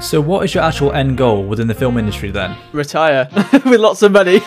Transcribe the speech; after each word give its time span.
So, 0.00 0.20
what 0.20 0.44
is 0.44 0.54
your 0.54 0.62
actual 0.62 0.92
end 0.92 1.18
goal 1.18 1.44
within 1.44 1.66
the 1.66 1.74
film 1.74 1.98
industry 1.98 2.30
then? 2.30 2.56
Retire 2.72 3.28
with 3.64 3.80
lots 3.80 4.00
of 4.02 4.12
money. 4.12 4.38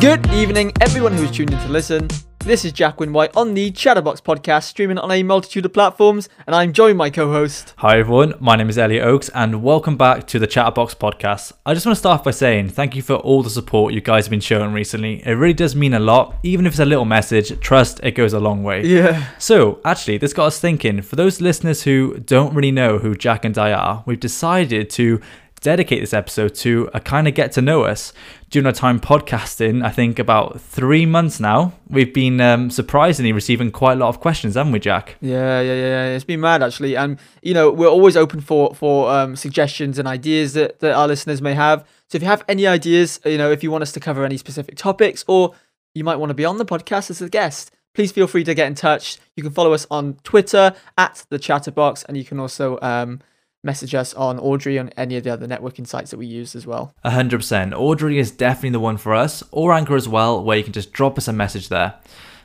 Good 0.00 0.26
evening, 0.32 0.72
everyone 0.80 1.12
who's 1.12 1.30
tuned 1.30 1.52
in 1.52 1.58
to 1.58 1.68
listen. 1.68 2.08
This 2.42 2.64
is 2.64 2.72
Jack 2.72 2.98
White 2.98 3.36
on 3.36 3.52
the 3.52 3.70
Chatterbox 3.70 4.22
podcast, 4.22 4.62
streaming 4.62 4.96
on 4.96 5.10
a 5.10 5.22
multitude 5.22 5.66
of 5.66 5.74
platforms, 5.74 6.30
and 6.46 6.56
I'm 6.56 6.72
joined 6.72 6.96
by 6.96 7.04
my 7.04 7.10
co-host. 7.10 7.74
Hi 7.76 7.98
everyone, 7.98 8.32
my 8.40 8.56
name 8.56 8.70
is 8.70 8.78
Elliot 8.78 9.04
Oakes, 9.06 9.28
and 9.34 9.62
welcome 9.62 9.98
back 9.98 10.26
to 10.28 10.38
the 10.38 10.46
Chatterbox 10.46 10.94
podcast. 10.94 11.52
I 11.66 11.74
just 11.74 11.84
want 11.84 11.96
to 11.96 11.98
start 11.98 12.20
off 12.20 12.24
by 12.24 12.30
saying 12.30 12.70
thank 12.70 12.96
you 12.96 13.02
for 13.02 13.16
all 13.16 13.42
the 13.42 13.50
support 13.50 13.92
you 13.92 14.00
guys 14.00 14.24
have 14.24 14.30
been 14.30 14.40
showing 14.40 14.72
recently. 14.72 15.22
It 15.26 15.32
really 15.32 15.52
does 15.52 15.76
mean 15.76 15.92
a 15.92 16.00
lot, 16.00 16.34
even 16.42 16.64
if 16.64 16.72
it's 16.72 16.80
a 16.80 16.86
little 16.86 17.04
message. 17.04 17.60
Trust, 17.60 18.00
it 18.02 18.12
goes 18.12 18.32
a 18.32 18.40
long 18.40 18.62
way. 18.62 18.86
Yeah. 18.86 19.26
So, 19.38 19.78
actually, 19.84 20.16
this 20.16 20.32
got 20.32 20.46
us 20.46 20.58
thinking. 20.58 21.02
For 21.02 21.16
those 21.16 21.42
listeners 21.42 21.82
who 21.82 22.20
don't 22.20 22.54
really 22.54 22.72
know 22.72 22.96
who 22.98 23.14
Jack 23.14 23.44
and 23.44 23.56
I 23.58 23.72
are, 23.72 24.02
we've 24.06 24.18
decided 24.18 24.88
to 24.90 25.20
dedicate 25.60 26.00
this 26.00 26.14
episode 26.14 26.54
to 26.54 26.88
a 26.94 27.00
kind 27.00 27.28
of 27.28 27.34
get 27.34 27.52
to 27.52 27.62
know 27.62 27.82
us. 27.82 28.12
During 28.48 28.66
our 28.66 28.72
time 28.72 28.98
podcasting, 28.98 29.84
I 29.84 29.90
think 29.90 30.18
about 30.18 30.60
three 30.60 31.06
months 31.06 31.38
now, 31.38 31.74
we've 31.88 32.12
been 32.12 32.40
um, 32.40 32.70
surprisingly 32.70 33.32
receiving 33.32 33.70
quite 33.70 33.92
a 33.92 33.96
lot 33.96 34.08
of 34.08 34.20
questions, 34.20 34.54
haven't 34.54 34.72
we, 34.72 34.80
Jack? 34.80 35.16
Yeah, 35.20 35.60
yeah, 35.60 35.74
yeah. 35.74 36.06
It's 36.06 36.24
been 36.24 36.40
mad 36.40 36.62
actually, 36.62 36.96
and 36.96 37.18
you 37.42 37.54
know 37.54 37.70
we're 37.70 37.88
always 37.88 38.16
open 38.16 38.40
for 38.40 38.74
for 38.74 39.10
um, 39.10 39.36
suggestions 39.36 39.98
and 39.98 40.08
ideas 40.08 40.54
that 40.54 40.80
that 40.80 40.94
our 40.94 41.06
listeners 41.06 41.40
may 41.40 41.54
have. 41.54 41.86
So 42.08 42.16
if 42.16 42.22
you 42.22 42.28
have 42.28 42.44
any 42.48 42.66
ideas, 42.66 43.20
you 43.24 43.38
know, 43.38 43.52
if 43.52 43.62
you 43.62 43.70
want 43.70 43.82
us 43.82 43.92
to 43.92 44.00
cover 44.00 44.24
any 44.24 44.36
specific 44.36 44.76
topics, 44.76 45.24
or 45.28 45.54
you 45.94 46.02
might 46.02 46.16
want 46.16 46.30
to 46.30 46.34
be 46.34 46.44
on 46.44 46.58
the 46.58 46.64
podcast 46.64 47.10
as 47.10 47.22
a 47.22 47.28
guest, 47.28 47.70
please 47.94 48.10
feel 48.10 48.26
free 48.26 48.42
to 48.44 48.54
get 48.54 48.66
in 48.66 48.74
touch. 48.74 49.18
You 49.36 49.42
can 49.42 49.52
follow 49.52 49.72
us 49.72 49.86
on 49.90 50.14
Twitter 50.24 50.74
at 50.98 51.24
the 51.30 51.38
Chatterbox, 51.38 52.02
and 52.04 52.16
you 52.16 52.24
can 52.24 52.40
also 52.40 52.80
um, 52.82 53.20
message 53.62 53.94
us 53.94 54.14
on 54.14 54.38
Audrey 54.38 54.78
on 54.78 54.88
any 54.96 55.16
of 55.16 55.24
the 55.24 55.30
other 55.30 55.46
networking 55.46 55.86
sites 55.86 56.10
that 56.10 56.16
we 56.18 56.26
use 56.26 56.54
as 56.54 56.66
well. 56.66 56.94
100%. 57.04 57.72
Audrey 57.74 58.18
is 58.18 58.30
definitely 58.30 58.70
the 58.70 58.80
one 58.80 58.96
for 58.96 59.14
us, 59.14 59.42
or 59.50 59.72
Anchor 59.72 59.96
as 59.96 60.08
well, 60.08 60.42
where 60.42 60.56
you 60.56 60.64
can 60.64 60.72
just 60.72 60.92
drop 60.92 61.18
us 61.18 61.28
a 61.28 61.32
message 61.32 61.68
there. 61.68 61.94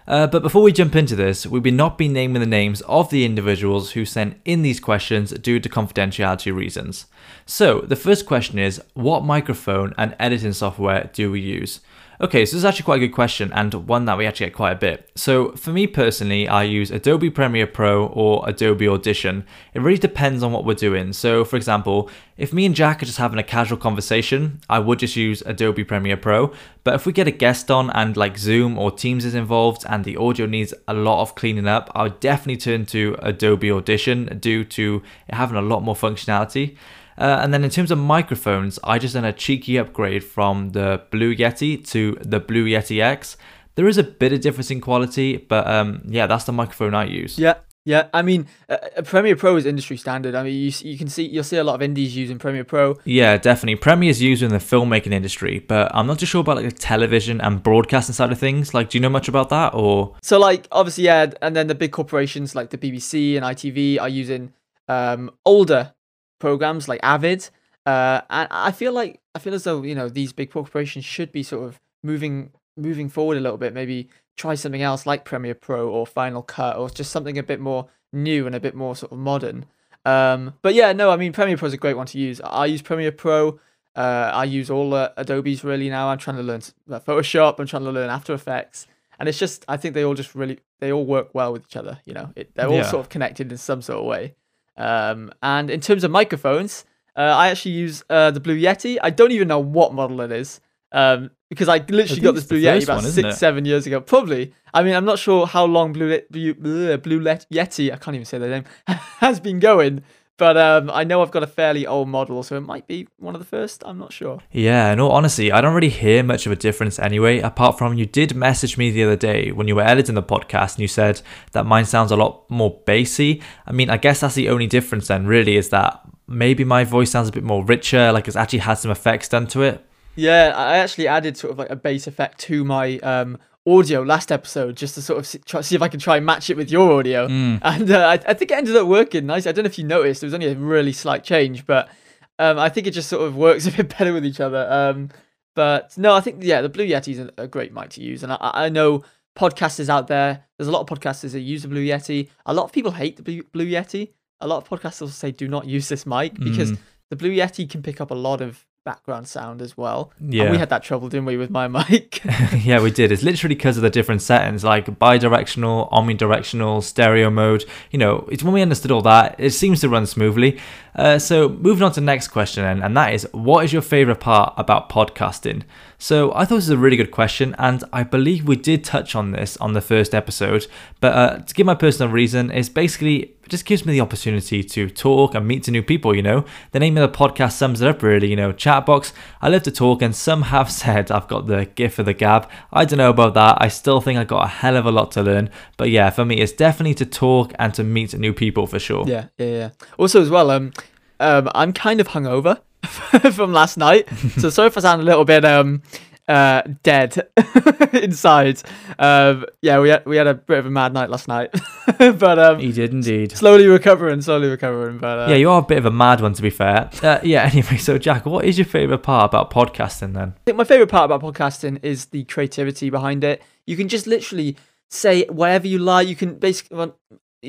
Uh, 0.08 0.28
but 0.28 0.44
before 0.44 0.62
we 0.62 0.72
jump 0.72 0.96
into 0.96 1.16
this, 1.16 1.48
we 1.48 1.60
will 1.60 1.74
not 1.74 1.98
be 1.98 2.08
naming 2.08 2.40
the 2.40 2.46
names 2.46 2.82
of 2.82 3.10
the 3.10 3.26
individuals 3.26 3.92
who 3.92 4.06
sent 4.06 4.40
in 4.46 4.62
these 4.62 4.80
questions 4.80 5.32
due 5.32 5.60
to 5.60 5.70
confidentiality 5.70 6.56
reasons. 6.56 7.08
So, 7.48 7.82
the 7.82 7.96
first 7.96 8.28
question 8.28 8.60
is 8.60 8.82
What 8.94 9.24
microphone 9.24 9.96
and 9.98 10.16
editing 10.20 10.54
software 10.54 11.10
do 11.12 11.32
we 11.32 11.40
use? 11.42 11.80
Okay, 12.22 12.46
so 12.46 12.56
this 12.56 12.62
is 12.62 12.66
actually 12.66 12.86
quite 12.86 13.04
a 13.04 13.08
good 13.08 13.14
question 13.14 13.52
and 13.52 13.74
one 13.74 14.06
that 14.06 14.18
we 14.18 14.26
actually 14.26 14.46
get 14.46 14.56
quite 14.56 14.72
a 14.72 14.76
bit. 14.76 15.12
So 15.16 15.52
for 15.52 15.72
me 15.72 15.86
personally, 15.86 16.48
I 16.48 16.64
use 16.64 16.90
Adobe 16.90 17.30
Premiere 17.30 17.68
Pro 17.68 18.06
or 18.08 18.48
Adobe 18.48 18.88
Audition. 18.88 19.46
It 19.74 19.82
really 19.82 19.98
depends 19.98 20.42
on 20.42 20.54
what 20.54 20.64
we're 20.64 20.76
doing. 20.76 21.12
So 21.12 21.44
for 21.44 21.58
example, 21.58 22.10
if 22.38 22.54
me 22.54 22.66
and 22.66 22.74
Jack 22.74 23.04
are 23.04 23.06
just 23.06 23.18
having 23.18 23.38
a 23.38 23.44
casual 23.44 23.78
conversation, 23.78 24.62
I 24.70 24.80
would 24.80 25.00
just 25.00 25.18
use 25.18 25.44
Adobe 25.46 25.84
Premiere 25.84 26.16
Pro. 26.16 26.54
But 26.86 26.94
if 26.94 27.06
we 27.06 27.12
get 27.12 27.28
a 27.28 27.32
guest 27.32 27.70
on 27.70 27.90
and 27.90 28.16
like 28.16 28.38
Zoom 28.38 28.78
or 28.78 28.92
Teams 28.92 29.26
is 29.26 29.36
involved 29.36 29.84
and 29.90 30.06
the 30.06 30.16
audio 30.16 30.46
needs 30.46 30.74
a 30.88 30.94
lot 30.94 31.22
of 31.22 31.36
cleaning 31.36 31.68
up, 31.68 31.92
I 31.94 32.04
would 32.04 32.22
definitely 32.22 32.58
turn 32.58 32.86
to 32.88 33.18
Adobe 33.20 33.70
Audition 33.70 34.38
due 34.40 34.64
to 34.64 35.04
it 35.28 35.36
having 35.36 35.58
a 35.58 35.62
lot 35.62 35.84
more 35.84 35.96
functionality. 35.96 36.78
Uh, 37.18 37.40
and 37.42 37.54
then 37.54 37.64
in 37.64 37.70
terms 37.70 37.92
of 37.92 37.98
microphones, 37.98 38.80
I 38.84 39.00
just 39.00 39.14
done 39.14 39.26
a 39.26 39.34
cheeky 39.34 39.78
upgrade 39.78 40.24
from 40.24 40.72
the 40.72 41.02
Blue 41.12 41.36
Yeti 41.36 41.86
to 41.90 42.18
the 42.22 42.40
Blue 42.40 42.66
Yeti 42.66 43.02
X. 43.02 43.38
There 43.76 43.88
is 43.88 43.98
a 43.98 44.04
bit 44.04 44.34
of 44.34 44.42
difference 44.42 44.72
in 44.72 44.82
quality, 44.82 45.38
but 45.38 45.68
um, 45.68 46.02
yeah, 46.06 46.28
that's 46.28 46.46
the 46.46 46.54
microphone 46.54 46.94
I 46.94 47.06
use. 47.06 47.38
Yeah, 47.38 47.56
yeah. 47.84 48.08
I 48.14 48.22
mean, 48.22 48.48
uh, 48.70 48.78
uh 48.98 49.02
Premiere 49.02 49.36
Pro 49.36 49.58
is 49.58 49.66
industry 49.66 49.98
standard. 49.98 50.34
I 50.34 50.44
mean, 50.44 50.54
you 50.54 50.72
you 50.90 50.98
can 50.98 51.08
see 51.08 51.26
you'll 51.26 51.44
see 51.44 51.58
a 51.58 51.64
lot 51.64 51.76
of 51.76 51.82
indies 51.82 52.16
using 52.16 52.40
Premiere 52.40 52.64
Pro. 52.64 52.98
Yeah, 53.04 53.38
definitely. 53.38 53.76
Premiere 53.76 54.12
is 54.12 54.22
used 54.22 54.44
in 54.44 54.50
the 54.50 54.58
filmmaking 54.58 55.12
industry, 55.12 55.60
but 55.60 55.94
I'm 55.94 56.08
not 56.08 56.20
too 56.20 56.26
sure 56.26 56.42
about 56.42 56.58
like 56.58 56.66
the 56.66 56.72
television 56.72 57.42
and 57.42 57.62
broadcasting 57.62 58.14
side 58.14 58.32
of 58.32 58.40
things. 58.40 58.74
Like, 58.74 58.90
do 58.90 58.98
you 58.98 59.02
know 59.02 59.10
much 59.10 59.28
about 59.28 59.50
that 59.50 59.74
or? 59.74 60.16
So 60.22 60.40
like, 60.40 60.68
obviously, 60.72 61.06
yeah, 61.06 61.32
and 61.42 61.56
then 61.56 61.68
the 61.68 61.76
big 61.76 61.92
corporations 61.92 62.56
like 62.56 62.70
the 62.70 62.78
BBC 62.78 63.36
and 63.36 63.46
ITV 63.46 64.00
are 64.00 64.10
using 64.10 64.54
um 64.88 65.32
older 65.46 65.95
programs 66.40 66.88
like 66.88 67.00
Avid. 67.04 67.50
Uh, 67.86 68.22
and 68.30 68.48
I 68.52 68.72
feel 68.72 68.94
like 68.94 69.22
I 69.36 69.40
feel 69.40 69.54
as 69.54 69.64
though 69.64 69.84
you 69.84 69.96
know 69.96 70.10
these 70.10 70.34
big 70.34 70.52
corporations 70.52 71.06
should 71.06 71.32
be 71.32 71.44
sort 71.44 71.68
of 71.68 71.80
moving 72.04 72.52
moving 72.78 73.10
forward 73.10 73.38
a 73.38 73.42
little 73.42 73.58
bit. 73.58 73.74
Maybe 73.74 74.10
try 74.38 74.56
something 74.56 74.82
else 74.82 75.06
like 75.06 75.26
Premiere 75.26 75.56
Pro 75.56 75.88
or 75.90 76.06
Final 76.06 76.42
Cut 76.42 76.78
or 76.78 76.90
just 76.90 77.12
something 77.12 77.38
a 77.38 77.44
bit 77.44 77.60
more 77.60 77.88
new 78.12 78.46
and 78.48 78.56
a 78.56 78.60
bit 78.60 78.76
more 78.76 78.96
sort 78.96 79.12
of 79.12 79.18
modern. 79.18 79.66
Um, 80.04 80.54
but 80.62 80.74
yeah, 80.74 80.94
no, 80.94 81.10
I 81.12 81.18
mean 81.18 81.34
Premiere 81.34 81.58
Pro 81.58 81.68
is 81.68 81.74
a 81.74 81.78
great 81.78 81.98
one 81.98 82.08
to 82.08 82.18
use. 82.18 82.42
I 82.42 82.66
use 82.66 82.82
Premiere 82.82 83.12
Pro. 83.12 83.60
Uh, 83.96 84.32
I 84.34 84.44
use 84.44 84.70
all 84.70 84.90
the 84.90 85.14
Adobe's 85.16 85.64
really 85.64 85.90
now. 85.90 86.10
I'm 86.10 86.18
trying 86.18 86.38
to 86.38 86.44
learn 86.44 86.62
Photoshop. 86.90 87.60
I'm 87.60 87.68
trying 87.68 87.86
to 87.86 87.92
learn 87.92 88.10
After 88.10 88.34
Effects, 88.34 88.88
and 89.20 89.30
it's 89.30 89.40
just 89.40 89.64
I 89.68 89.78
think 89.78 89.94
they 89.94 90.04
all 90.04 90.16
just 90.16 90.36
really 90.36 90.60
they 90.80 90.92
all 90.92 91.06
work 91.06 91.34
well 91.34 91.54
with 91.54 91.64
each 91.66 91.78
other. 91.78 92.00
You 92.06 92.14
know, 92.14 92.32
it, 92.36 92.54
they're 92.56 92.68
all 92.68 92.76
yeah. 92.76 92.84
sort 92.90 93.02
of 93.02 93.10
connected 93.10 93.52
in 93.52 93.58
some 93.58 93.82
sort 93.82 94.00
of 94.00 94.06
way. 94.06 94.36
Um, 94.78 95.32
and 95.42 95.70
in 95.70 95.82
terms 95.82 96.04
of 96.04 96.12
microphones, 96.12 96.86
uh, 97.16 97.22
I 97.22 97.50
actually 97.50 97.72
use 97.72 98.04
uh, 98.10 98.32
the 98.32 98.40
Blue 98.40 98.58
Yeti. 98.58 98.98
I 99.02 99.10
don't 99.10 99.32
even 99.32 99.48
know 99.48 99.60
what 99.60 99.94
model 99.94 100.22
it 100.22 100.32
is 100.32 100.60
um, 100.92 101.32
because 101.50 101.68
I 101.70 101.78
literally 101.78 102.22
I 102.22 102.24
got 102.24 102.36
this 102.36 102.46
Blue 102.46 102.62
Yeti 102.62 102.84
about 102.84 103.04
six, 103.04 103.38
seven 103.38 103.66
years 103.66 103.86
ago. 103.88 104.02
Probably. 104.02 104.54
I 104.74 104.84
mean, 104.84 104.96
I'm 104.96 105.06
not 105.06 105.20
sure 105.20 105.46
how 105.46 105.66
long 105.66 105.94
Blue, 105.94 106.20
Blue, 106.30 106.54
Blue 106.54 107.24
Yeti, 107.24 107.92
I 107.92 107.98
can't 107.98 108.16
even 108.16 108.26
say 108.26 108.38
the 108.38 108.48
name, 108.48 108.64
has 109.20 109.40
been 109.40 109.60
going. 109.60 110.04
But 110.38 110.58
um, 110.58 110.92
I 110.92 111.06
know 111.06 111.22
I've 111.22 111.32
got 111.32 111.44
a 111.44 111.48
fairly 111.48 111.88
old 111.88 112.10
model, 112.10 112.44
so 112.44 112.58
it 112.58 112.62
might 112.62 112.88
be 112.88 113.08
one 113.18 113.36
of 113.36 113.40
the 113.40 113.48
first. 113.48 113.84
I'm 113.86 113.98
not 113.98 114.12
sure. 114.12 114.42
Yeah, 114.52 114.94
no, 114.96 115.10
honestly, 115.12 115.52
I 115.52 115.62
don't 115.62 115.74
really 115.74 115.90
hear 115.90 116.24
much 116.24 116.46
of 116.46 116.52
a 116.52 116.58
difference 116.58 117.00
anyway, 117.00 117.40
apart 117.40 117.78
from 117.78 117.94
you 117.94 118.06
did 118.06 118.36
message 118.36 118.78
me 118.78 118.92
the 118.92 119.04
other 119.04 119.16
day 119.16 119.52
when 119.52 119.68
you 119.70 119.76
were 119.76 119.84
editing 119.84 120.16
the 120.16 120.24
podcast 120.24 120.74
and 120.74 120.80
you 120.80 120.90
said 120.90 121.22
that 121.54 121.66
mine 121.66 121.86
sounds 121.86 122.12
a 122.12 122.18
lot 122.18 122.50
more 122.50 122.82
bassy. 122.86 123.42
I 123.66 123.72
mean, 123.72 123.90
I 123.90 123.96
guess 123.96 124.20
that's 124.20 124.36
the 124.36 124.50
only 124.50 124.68
difference 124.68 125.08
then, 125.08 125.26
really, 125.26 125.56
is 125.56 125.70
that 125.70 126.02
maybe 126.28 126.66
my 126.66 126.84
voice 126.84 127.12
sounds 127.12 127.30
a 127.30 127.32
bit 127.32 127.44
more 127.44 127.64
richer, 127.64 128.12
like 128.12 128.28
it's 128.28 128.36
actually 128.36 128.60
had 128.60 128.74
some 128.74 128.92
effects 128.92 129.30
done 129.30 129.48
to 129.48 129.62
it. 129.62 129.86
Yeah, 130.16 130.54
I 130.56 130.78
actually 130.78 131.08
added 131.08 131.38
sort 131.38 131.52
of 131.52 131.60
like 131.60 131.70
a 131.70 131.76
bass 131.76 132.08
effect 132.08 132.40
to 132.42 132.64
my 132.64 133.00
um, 133.00 133.38
audio 133.68 134.04
last 134.04 134.32
episode 134.32 134.78
just 134.78 134.96
to 134.96 135.02
sort 135.02 135.20
of 135.20 135.26
see, 135.26 135.40
try, 135.40 135.62
see 135.62 135.76
if 135.76 135.82
I 135.82 135.88
can 135.88 136.00
try 136.00 136.18
and 136.18 136.26
match 136.26 136.50
it 136.50 136.58
with 136.58 136.70
your 136.70 137.00
audio. 137.00 137.28
Mm. 137.28 137.60
And 137.64 137.92
uh, 137.92 138.08
I, 138.08 138.14
I, 138.14 138.34
think 138.34 138.52
it 138.52 138.58
ended 138.58 138.76
up 138.76 138.88
working 138.88 139.26
nice. 139.26 139.48
I 139.48 139.52
don't 139.52 139.64
know 139.64 139.70
if 139.70 139.80
you 139.80 139.84
noticed, 139.84 140.22
there 140.22 140.28
was 140.28 140.34
only 140.34 140.48
a 140.48 140.56
really 140.56 140.94
slight 140.94 141.24
change, 141.24 141.66
but 141.66 141.90
um, 142.38 142.60
I 142.60 142.70
think 142.70 142.86
it 142.86 142.92
just 142.92 143.10
sort 143.10 143.24
of 143.24 143.36
works 143.36 143.66
a 143.68 143.72
bit 143.72 143.98
better 143.98 144.14
with 144.14 144.26
each 144.26 144.40
other. 144.40 144.68
Um, 144.70 145.10
but 145.56 145.98
no, 145.98 146.14
I 146.14 146.22
think, 146.22 146.44
yeah, 146.44 146.62
the 146.62 146.70
Blue 146.70 146.86
Yeti 146.86 147.10
is 147.10 147.20
a, 147.20 147.32
a 147.38 147.48
great 147.48 147.74
mic 147.74 147.90
to 147.92 148.02
use. 148.02 148.24
And 148.24 148.34
I, 148.34 148.38
I, 148.42 148.70
know 148.70 149.04
podcasters 149.38 149.90
out 149.90 150.08
there, 150.08 150.44
there's 150.58 150.68
a 150.68 150.72
lot 150.72 150.82
of 150.82 151.00
podcasters 151.00 151.32
that 151.32 151.40
use 151.40 151.64
the 151.64 151.68
Blue 151.68 151.86
Yeti. 151.86 152.30
A 152.46 152.54
lot 152.54 152.66
of 152.66 152.72
people 152.72 152.92
hate 152.92 153.18
the 153.18 153.24
Blue, 153.24 153.44
Blue 153.52 153.66
Yeti. 153.66 154.12
A 154.42 154.48
lot 154.48 154.58
of 154.58 154.70
podcasters 154.70 155.10
say 155.10 155.32
do 155.32 155.48
not 155.48 155.66
use 155.66 155.88
this 155.88 156.06
mic 156.06 156.34
because 156.36 156.74
mm. 156.74 156.78
the 157.10 157.16
Blue 157.16 157.32
Yeti 157.32 157.70
can 157.70 157.82
pick 157.82 158.02
up 158.02 158.12
a 158.12 158.16
lot 158.16 158.42
of 158.42 158.66
background 158.86 159.28
sound 159.28 159.62
as 159.62 159.76
well. 159.76 160.14
Yeah. 160.22 160.44
And 160.44 160.52
we 160.52 160.58
had 160.58 160.70
that 160.70 160.84
trouble, 160.84 161.10
didn't 161.10 161.26
we, 161.26 161.36
with 161.36 161.50
my 161.50 161.68
mic? 161.90 162.24
yeah, 162.64 162.82
we 162.82 162.92
did. 162.92 163.12
It's 163.12 163.24
literally 163.24 163.56
because 163.56 163.76
of 163.76 163.84
the 163.84 163.90
different 163.90 164.22
settings, 164.22 164.64
like 164.64 164.98
bi-directional, 164.98 165.90
omnidirectional, 165.92 166.82
stereo 166.82 167.30
mode. 167.30 167.66
You 167.92 168.00
know, 168.00 168.30
it's 168.32 168.44
when 168.44 168.54
we 168.54 168.62
understood 168.62 168.92
all 168.92 169.02
that, 169.02 169.36
it 169.38 169.52
seems 169.52 169.82
to 169.82 169.90
run 169.90 170.06
smoothly. 170.06 170.60
Uh, 170.96 171.20
so 171.20 171.50
moving 171.50 171.84
on 171.84 171.92
to 171.92 172.00
the 172.00 172.06
next 172.06 172.30
question, 172.30 172.64
then, 172.64 172.82
and 172.82 172.96
that 172.96 173.14
is, 173.14 173.28
what 173.34 173.66
is 173.66 173.74
your 173.74 173.82
favorite 173.82 174.22
part 174.22 174.54
about 174.56 174.90
podcasting? 174.90 175.64
So 175.98 176.34
I 176.34 176.46
thought 176.46 176.56
this 176.56 176.66
was 176.66 176.70
a 176.70 176.78
really 176.78 176.98
good 176.98 177.12
question, 177.12 177.56
and 177.58 177.84
I 177.92 178.04
believe 178.04 178.48
we 178.48 178.56
did 178.56 178.84
touch 178.84 179.16
on 179.16 179.32
this 179.32 179.58
on 179.58 179.74
the 179.74 179.82
first 179.82 180.14
episode. 180.14 180.68
But 181.02 181.14
uh, 181.14 181.38
to 181.40 181.54
give 181.54 181.66
my 181.66 181.76
personal 181.76 182.12
reason, 182.12 182.52
is 182.52 182.70
basically 182.70 183.35
it 183.46 183.50
just 183.50 183.66
gives 183.66 183.86
me 183.86 183.94
the 183.94 184.02
opportunity 184.02 184.64
to 184.64 184.90
talk 184.90 185.36
and 185.36 185.48
meet 185.48 185.64
to 185.64 185.72
new 185.72 185.84
people. 185.84 186.16
You 186.16 186.24
know, 186.24 186.46
the 186.72 186.80
name 186.80 186.98
of 186.98 187.12
the 187.12 187.18
podcast 187.18 187.54
sums 187.54 187.80
it 187.80 187.88
up 187.88 188.02
really. 188.02 188.28
You 188.28 188.36
know, 188.36 188.52
chatbox. 188.52 189.14
I 189.40 189.50
love 189.50 189.64
to 189.64 189.72
talk, 189.72 190.02
and 190.02 190.16
some 190.16 190.44
have 190.44 190.72
said 190.82 191.12
I've 191.12 191.28
got 191.28 191.46
the 191.46 191.66
gift 191.66 192.00
of 192.00 192.08
the 192.08 192.14
gab. 192.14 192.50
I 192.74 192.86
don't 192.86 192.98
know 192.98 193.12
about 193.12 193.36
that. 193.36 193.58
I 193.62 193.68
still 193.68 194.02
think 194.02 194.18
I've 194.18 194.28
got 194.28 194.46
a 194.46 194.48
hell 194.48 194.76
of 194.76 194.88
a 194.88 194.92
lot 194.92 195.12
to 195.12 195.22
learn. 195.22 195.52
But 195.78 195.92
yeah, 195.92 196.10
for 196.10 196.26
me, 196.26 196.38
it's 196.38 196.52
definitely 196.52 196.96
to 196.96 197.06
talk 197.06 197.54
and 197.60 197.74
to 197.76 197.84
meet 197.84 198.18
new 198.18 198.34
people 198.34 198.66
for 198.66 198.80
sure. 198.80 199.08
Yeah, 199.08 199.28
yeah, 199.38 199.46
yeah. 199.46 199.70
Also, 200.00 200.22
as 200.22 200.30
well, 200.32 200.50
um, 200.50 200.74
um, 201.20 201.50
I'm 201.54 201.72
kind 201.72 202.02
of 202.02 202.10
hungover. 202.10 202.62
from 203.34 203.52
last 203.52 203.78
night. 203.78 204.08
so 204.38 204.52
sorry 204.52 204.68
if 204.68 204.78
I 204.78 204.82
sound 204.82 205.02
a 205.02 205.06
little 205.06 205.26
bit 205.26 205.44
um 205.44 205.82
uh 206.28 206.64
dead 206.84 207.28
inside. 207.94 208.62
Um 208.98 209.46
yeah, 209.62 209.80
we 209.80 209.90
had 209.90 210.06
we 210.06 210.18
had 210.18 210.28
a 210.28 210.34
bit 210.34 210.58
of 210.58 210.66
a 210.66 210.70
mad 210.70 210.94
night 210.94 211.10
last 211.10 211.28
night. 211.28 211.54
but 211.98 212.40
um 212.40 212.60
He 212.60 212.72
did 212.72 212.92
indeed. 212.92 213.32
Slowly 213.32 213.68
recovering, 213.68 214.22
slowly 214.22 214.50
recovering. 214.50 214.98
But 214.98 215.20
uh, 215.20 215.28
Yeah, 215.30 215.38
you 215.38 215.50
are 215.52 215.60
a 215.60 215.66
bit 215.66 215.78
of 215.78 215.86
a 215.86 215.92
mad 215.92 216.22
one 216.22 216.34
to 216.34 216.42
be 216.42 216.50
fair. 216.50 216.90
Uh, 217.04 217.20
yeah, 217.24 217.44
anyway, 217.54 217.78
so 217.78 217.98
Jack, 217.98 218.26
what 218.26 218.46
is 218.46 218.58
your 218.58 218.66
favourite 218.66 219.04
part 219.04 219.26
about 219.26 219.52
podcasting 219.52 220.14
then? 220.14 220.34
I 220.38 220.42
think 220.46 220.58
my 220.58 220.64
favourite 220.64 220.90
part 220.90 221.12
about 221.12 221.22
podcasting 221.22 221.80
is 221.84 222.06
the 222.06 222.24
creativity 222.26 222.90
behind 222.90 223.24
it. 223.24 223.42
You 223.66 223.78
can 223.78 223.88
just 223.88 224.08
literally 224.08 224.58
say 224.90 225.26
whatever 225.28 225.68
you 225.68 225.80
like. 225.80 226.08
You 226.08 226.16
can 226.16 226.36
basically. 226.40 226.78
Well, 226.78 226.98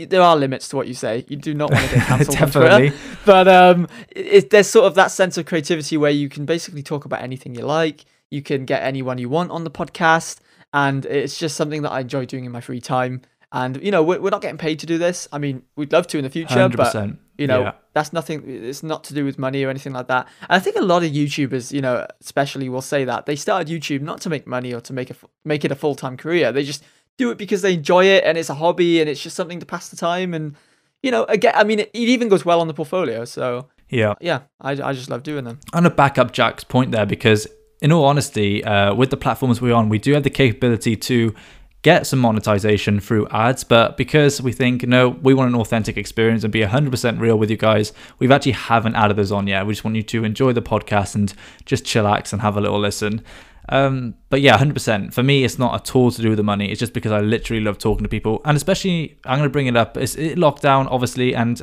there 0.05 0.21
are 0.21 0.37
limits 0.37 0.69
to 0.69 0.77
what 0.77 0.89
you 0.89 0.95
say. 0.95 1.25
You 1.29 1.37
do 1.37 1.55
not 1.55 1.71
want 1.73 1.89
to 1.89 1.95
get 1.97 2.07
cancelled 2.07 2.37
Definitely. 2.37 2.93
But 3.25 3.49
um, 3.49 3.89
it, 4.11 4.51
there's 4.51 4.67
sort 4.67 4.87
of 4.87 4.95
that 4.97 5.11
sense 5.11 5.39
of 5.39 5.47
creativity 5.47 5.97
where 5.97 6.11
you 6.11 6.29
can 6.29 6.45
basically 6.45 6.83
talk 6.83 7.07
about 7.07 7.23
anything 7.23 7.55
you 7.55 7.65
like. 7.65 8.05
You 8.31 8.43
can 8.43 8.65
get 8.65 8.83
anyone 8.83 9.19
you 9.19 9.29
want 9.29 9.51
on 9.51 9.65
the 9.65 9.71
podcast, 9.71 10.39
and 10.73 11.05
it's 11.07 11.39
just 11.39 11.57
something 11.57 11.83
that 11.83 11.93
I 11.93 12.01
enjoy 12.01 12.27
doing 12.27 12.45
in 12.45 12.53
my 12.53 12.61
free 12.61 12.81
time. 12.81 13.23
And 13.53 13.81
you 13.83 13.91
know, 13.93 14.03
we're, 14.03 14.21
we're 14.21 14.31
not 14.31 14.43
getting 14.43 14.59
paid 14.59 14.81
to 14.81 14.87
do 14.87 14.99
this. 14.99 15.29
I 15.33 15.39
mean, 15.39 15.63
we'd 15.77 15.93
love 15.93 16.07
to 16.09 16.19
in 16.19 16.25
the 16.25 16.31
future, 16.31 16.55
Hundred 16.55 16.77
but 16.77 16.85
percent. 16.87 17.19
you 17.39 17.47
know 17.47 17.63
Yeah. 17.63 17.73
that's 17.95 18.13
nothing 18.13 18.43
it's 18.47 18.83
not 18.83 19.05
to 19.05 19.15
do 19.15 19.25
with 19.25 19.39
money 19.39 19.63
or 19.63 19.71
anything 19.71 19.93
like 19.93 20.09
that 20.09 20.27
and 20.49 20.57
i 20.57 20.59
think 20.59 20.75
a 20.77 20.81
lot 20.81 21.05
of 21.05 21.11
youtubers 21.13 21.71
you 21.71 21.83
know 21.83 22.07
especially 22.23 22.69
will 22.71 22.81
say 22.81 23.05
that 23.05 23.27
they 23.27 23.37
started 23.37 23.69
youtube 23.69 24.01
not 24.01 24.23
to 24.23 24.31
make 24.31 24.47
money 24.47 24.73
or 24.73 24.81
to 24.81 24.93
make 24.95 25.11
a, 25.11 25.17
make 25.45 25.63
it 25.63 25.71
a 25.71 25.75
full-time 25.75 26.17
career 26.17 26.51
they 26.51 26.65
just 26.65 26.83
do 27.19 27.31
it 27.31 27.37
because 27.37 27.61
they 27.61 27.75
enjoy 27.75 28.05
it 28.07 28.25
and 28.25 28.39
it's 28.39 28.49
a 28.49 28.55
hobby 28.55 29.01
and 29.03 29.11
it's 29.11 29.23
just 29.23 29.37
something 29.37 29.61
to 29.61 29.67
pass 29.67 29.91
the 29.91 29.97
time 29.97 30.33
and 30.33 30.57
you 31.03 31.11
know 31.11 31.25
again 31.25 31.53
i 31.55 31.63
mean 31.63 31.81
it, 31.81 31.91
it 31.93 32.09
even 32.09 32.29
goes 32.31 32.43
well 32.47 32.61
on 32.63 32.69
the 32.69 32.75
portfolio 32.75 33.27
so 33.27 33.69
Yeah. 33.91 34.15
yeah 34.21 34.41
i, 34.63 34.71
I 34.73 34.93
just 34.95 35.11
love 35.11 35.23
doing 35.23 35.45
them 35.45 35.59
I'm 35.75 35.83
gonna 35.85 35.95
back 35.95 36.17
up 36.17 36.33
Jack's 36.33 36.65
point 36.65 36.91
there 36.91 37.05
because, 37.07 37.47
in 37.81 37.93
all 37.93 38.05
honesty, 38.05 38.65
uh, 38.65 38.95
with 38.95 39.11
the 39.11 39.17
platforms 39.17 39.61
we're 39.61 39.75
on, 39.75 39.89
we 39.89 39.99
do 39.99 40.15
have 40.15 40.23
the 40.23 40.31
capability 40.31 40.97
to 40.97 41.35
get 41.83 42.07
some 42.07 42.19
monetization 42.19 42.99
through 42.99 43.29
ads. 43.29 43.63
But 43.63 43.97
because 43.97 44.43
we 44.43 44.53
think 44.53 44.83
no, 44.83 45.11
we 45.11 45.35
want 45.35 45.55
an 45.55 45.61
authentic 45.61 45.97
experience 45.97 46.43
and 46.43 46.53
be 46.53 46.63
100% 46.63 47.21
real 47.21 47.39
with 47.39 47.51
you 47.51 47.57
guys, 47.57 47.93
we've 48.19 48.33
actually 48.33 48.53
haven't 48.53 48.97
added 48.97 49.17
those 49.17 49.31
on 49.31 49.47
yet. 49.47 49.67
We 49.67 49.73
just 49.73 49.85
want 49.85 49.97
you 49.97 50.03
to 50.03 50.25
enjoy 50.25 50.53
the 50.53 50.63
podcast 50.63 51.15
and 51.15 51.33
just 51.65 51.85
chillax 51.85 52.33
and 52.33 52.43
have 52.43 52.57
a 52.57 52.61
little 52.61 52.81
listen. 52.81 53.23
Um, 53.69 54.15
but 54.31 54.41
yeah, 54.41 54.59
100%. 54.59 55.13
For 55.13 55.23
me, 55.23 55.45
it's 55.45 55.59
not 55.59 55.75
at 55.75 55.95
all 55.95 56.11
to 56.11 56.23
do 56.23 56.31
with 56.31 56.39
the 56.39 56.43
money. 56.43 56.71
It's 56.71 56.81
just 56.81 56.93
because 56.93 57.13
I 57.13 57.21
literally 57.21 57.63
love 57.63 57.79
talking 57.79 58.05
to 58.05 58.09
people. 58.09 58.41
And 58.45 58.57
especially, 58.57 59.19
I'm 59.25 59.39
going 59.39 59.49
to 59.49 59.53
bring 59.53 59.67
it 59.67 59.77
up, 59.77 59.97
it's 59.97 60.15
it, 60.17 60.39
lockdown, 60.39 60.89
obviously, 60.91 61.35
and 61.35 61.63